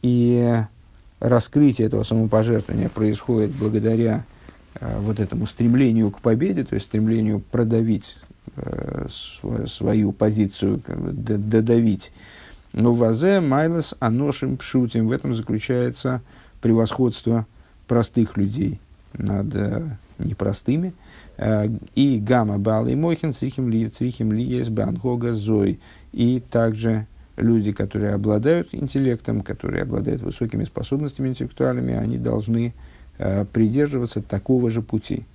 и 0.01 0.63
раскрытие 1.19 1.87
этого 1.87 2.03
самопожертвования 2.03 2.89
происходит 2.89 3.51
благодаря 3.51 4.25
э, 4.79 4.99
вот 4.99 5.19
этому 5.19 5.45
стремлению 5.45 6.09
к 6.11 6.19
победе, 6.19 6.63
то 6.63 6.73
есть 6.73 6.87
стремлению 6.87 7.39
продавить 7.39 8.17
э, 8.57 9.07
свою 9.67 10.11
позицию, 10.11 10.81
додавить. 10.87 12.11
Но 12.73 12.93
вазе 12.93 13.39
майлас 13.39 13.93
аношим 13.99 14.57
пшутим. 14.57 15.07
В 15.07 15.11
этом 15.11 15.35
заключается 15.35 16.21
превосходство 16.61 17.45
простых 17.91 18.37
людей 18.37 18.79
над 19.17 19.53
э, 19.53 19.81
непростыми. 20.17 20.93
Э, 21.35 21.67
и 21.93 22.19
гамма 22.19 22.57
бал 22.57 22.87
и 22.87 22.95
мохин 22.95 23.33
црихим 23.33 23.67
ли 23.69 23.89
црихим 23.89 24.31
ли 24.31 24.41
есть 24.41 24.69
банхога 24.69 25.33
зой. 25.33 25.77
И 26.13 26.41
также 26.49 27.05
люди, 27.35 27.73
которые 27.73 28.13
обладают 28.13 28.69
интеллектом, 28.71 29.41
которые 29.41 29.83
обладают 29.83 30.21
высокими 30.21 30.63
способностями 30.63 31.27
интеллектуальными, 31.27 31.93
они 31.93 32.17
должны 32.17 32.73
э, 33.17 33.43
придерживаться 33.43 34.21
такого 34.21 34.69
же 34.69 34.81
пути. 34.81 35.25